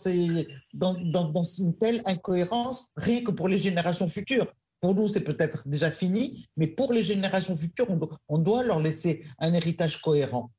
une 1.58 1.78
telle 1.78 2.02
incohérence 2.06 2.88
rien 2.96 3.22
que 3.22 3.30
pour 3.30 3.48
les 3.48 3.58
générations 3.58 4.08
futures. 4.08 4.52
Pour 4.80 4.94
nous, 4.94 5.08
c'est 5.08 5.20
peut-être 5.20 5.68
déjà 5.68 5.90
fini, 5.90 6.46
mais 6.56 6.66
pour 6.66 6.92
les 6.92 7.02
générations 7.02 7.56
futures, 7.56 7.86
on 8.28 8.38
doit 8.38 8.64
leur 8.64 8.80
laisser 8.80 9.24
un 9.38 9.54
héritage 9.54 10.00
cohérent. 10.00 10.50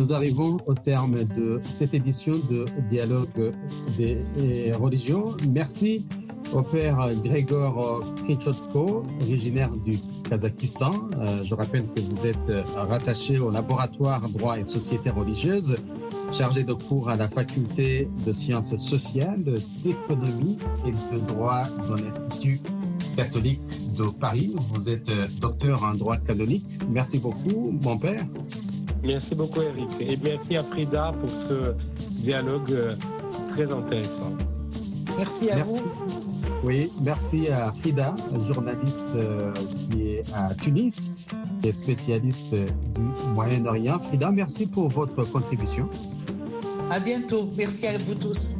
Nous 0.00 0.14
arrivons 0.14 0.56
au 0.64 0.72
terme 0.72 1.24
de 1.36 1.60
cette 1.62 1.92
édition 1.92 2.32
de 2.50 2.64
Dialogue 2.88 3.52
des 3.98 4.72
religions. 4.72 5.36
Merci 5.46 6.06
au 6.54 6.62
père 6.62 7.10
Grégor 7.22 8.02
Krichotko, 8.24 9.02
originaire 9.20 9.70
du 9.76 9.98
Kazakhstan. 10.26 10.90
Euh, 11.18 11.44
je 11.44 11.54
rappelle 11.54 11.84
que 11.94 12.00
vous 12.00 12.26
êtes 12.26 12.50
rattaché 12.76 13.38
au 13.38 13.50
laboratoire 13.50 14.26
droit 14.30 14.58
et 14.58 14.64
société 14.64 15.10
religieuse, 15.10 15.74
chargé 16.32 16.64
de 16.64 16.72
cours 16.72 17.10
à 17.10 17.16
la 17.16 17.28
faculté 17.28 18.08
de 18.24 18.32
sciences 18.32 18.74
sociales, 18.76 19.44
d'économie 19.84 20.56
et 20.86 20.92
de 20.92 21.26
droit 21.26 21.64
de 21.90 22.02
l'Institut 22.02 22.58
catholique 23.16 23.60
de 23.98 24.04
Paris. 24.04 24.54
Vous 24.72 24.88
êtes 24.88 25.10
docteur 25.42 25.84
en 25.84 25.92
droit 25.92 26.16
canonique. 26.16 26.64
Merci 26.88 27.18
beaucoup, 27.18 27.78
mon 27.82 27.98
père. 27.98 28.24
Merci 29.02 29.34
beaucoup, 29.34 29.62
Eric. 29.62 29.88
Et 30.00 30.18
merci 30.22 30.56
à 30.56 30.62
Frida 30.62 31.12
pour 31.18 31.30
ce 31.48 31.74
dialogue 32.20 32.70
euh, 32.72 32.94
très 33.50 33.72
intéressant. 33.72 34.32
Merci 35.16 35.50
à 35.50 35.56
merci. 35.56 35.70
vous. 35.70 35.80
Oui, 36.62 36.90
merci 37.02 37.48
à 37.48 37.72
Frida, 37.72 38.14
journaliste 38.46 38.96
euh, 39.14 39.52
qui 39.90 40.08
est 40.08 40.22
à 40.34 40.54
Tunis, 40.54 41.12
est 41.64 41.72
spécialiste 41.72 42.54
du 42.54 43.32
Moyen-Orient. 43.34 43.98
Frida, 43.98 44.30
merci 44.30 44.66
pour 44.66 44.88
votre 44.88 45.24
contribution. 45.24 45.88
À 46.90 47.00
bientôt. 47.00 47.48
Merci 47.56 47.86
à 47.86 47.96
vous 47.98 48.14
tous. 48.14 48.56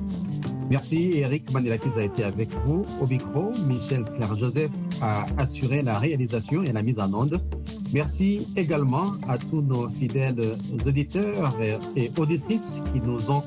Merci. 0.70 1.18
Eric 1.18 1.50
Manilakis 1.52 1.98
a 1.98 2.04
été 2.04 2.24
avec 2.24 2.48
vous 2.64 2.86
au 3.00 3.06
micro. 3.06 3.50
Michel 3.66 4.04
Claire-Joseph 4.04 4.70
a 5.02 5.26
assuré 5.36 5.82
la 5.82 5.98
réalisation 5.98 6.62
et 6.62 6.72
la 6.72 6.82
mise 6.82 6.98
en 6.98 7.12
onde. 7.12 7.40
Merci 7.92 8.46
également 8.56 9.12
à 9.28 9.36
tous 9.36 9.62
nos 9.62 9.88
fidèles 9.88 10.40
auditeurs 10.86 11.56
et 11.96 12.10
auditrices 12.16 12.82
qui 12.92 13.00
nous 13.00 13.30
ont 13.30 13.42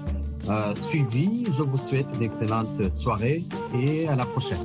euh, 0.50 0.76
suivis. 0.76 1.46
Je 1.58 1.64
vous 1.64 1.78
souhaite 1.78 2.08
une 2.16 2.24
excellente 2.24 2.92
soirée 2.92 3.44
et 3.74 4.08
à 4.08 4.16
la 4.16 4.26
prochaine. 4.26 4.58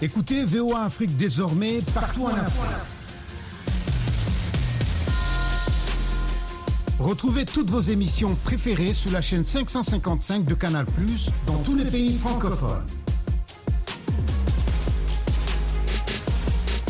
Écoutez 0.00 0.44
VOA 0.44 0.84
Afrique 0.84 1.16
désormais 1.16 1.80
partout 1.92 2.26
en 2.26 2.28
Afrique. 2.28 2.62
Retrouvez 7.00 7.44
toutes 7.44 7.68
vos 7.68 7.80
émissions 7.80 8.36
préférées 8.44 8.94
sur 8.94 9.10
la 9.10 9.20
chaîne 9.20 9.44
555 9.44 10.44
de 10.44 10.54
Canal 10.54 10.86
dans 11.48 11.58
tous 11.64 11.74
les 11.74 11.84
pays 11.84 12.16
francophones. 12.16 12.84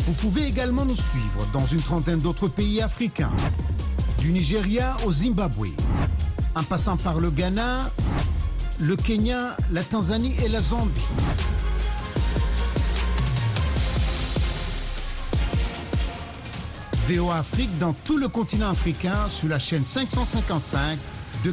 Vous 0.05 0.13
pouvez 0.13 0.43
également 0.43 0.85
nous 0.85 0.95
suivre 0.95 1.47
dans 1.51 1.65
une 1.65 1.81
trentaine 1.81 2.19
d'autres 2.19 2.47
pays 2.47 2.79
africains. 2.79 3.31
Du 4.19 4.31
Nigeria 4.31 4.95
au 5.07 5.11
Zimbabwe, 5.11 5.69
en 6.55 6.61
passant 6.63 6.97
par 6.97 7.19
le 7.19 7.31
Ghana, 7.31 7.89
le 8.79 8.95
Kenya, 8.95 9.57
la 9.71 9.83
Tanzanie 9.83 10.35
et 10.43 10.47
la 10.47 10.61
Zambie. 10.61 11.01
VOA 17.09 17.37
Afrique 17.37 17.75
dans 17.79 17.93
tout 17.93 18.17
le 18.19 18.27
continent 18.27 18.69
africain 18.69 19.27
sur 19.29 19.47
la 19.47 19.57
chaîne 19.57 19.83
555 19.83 20.99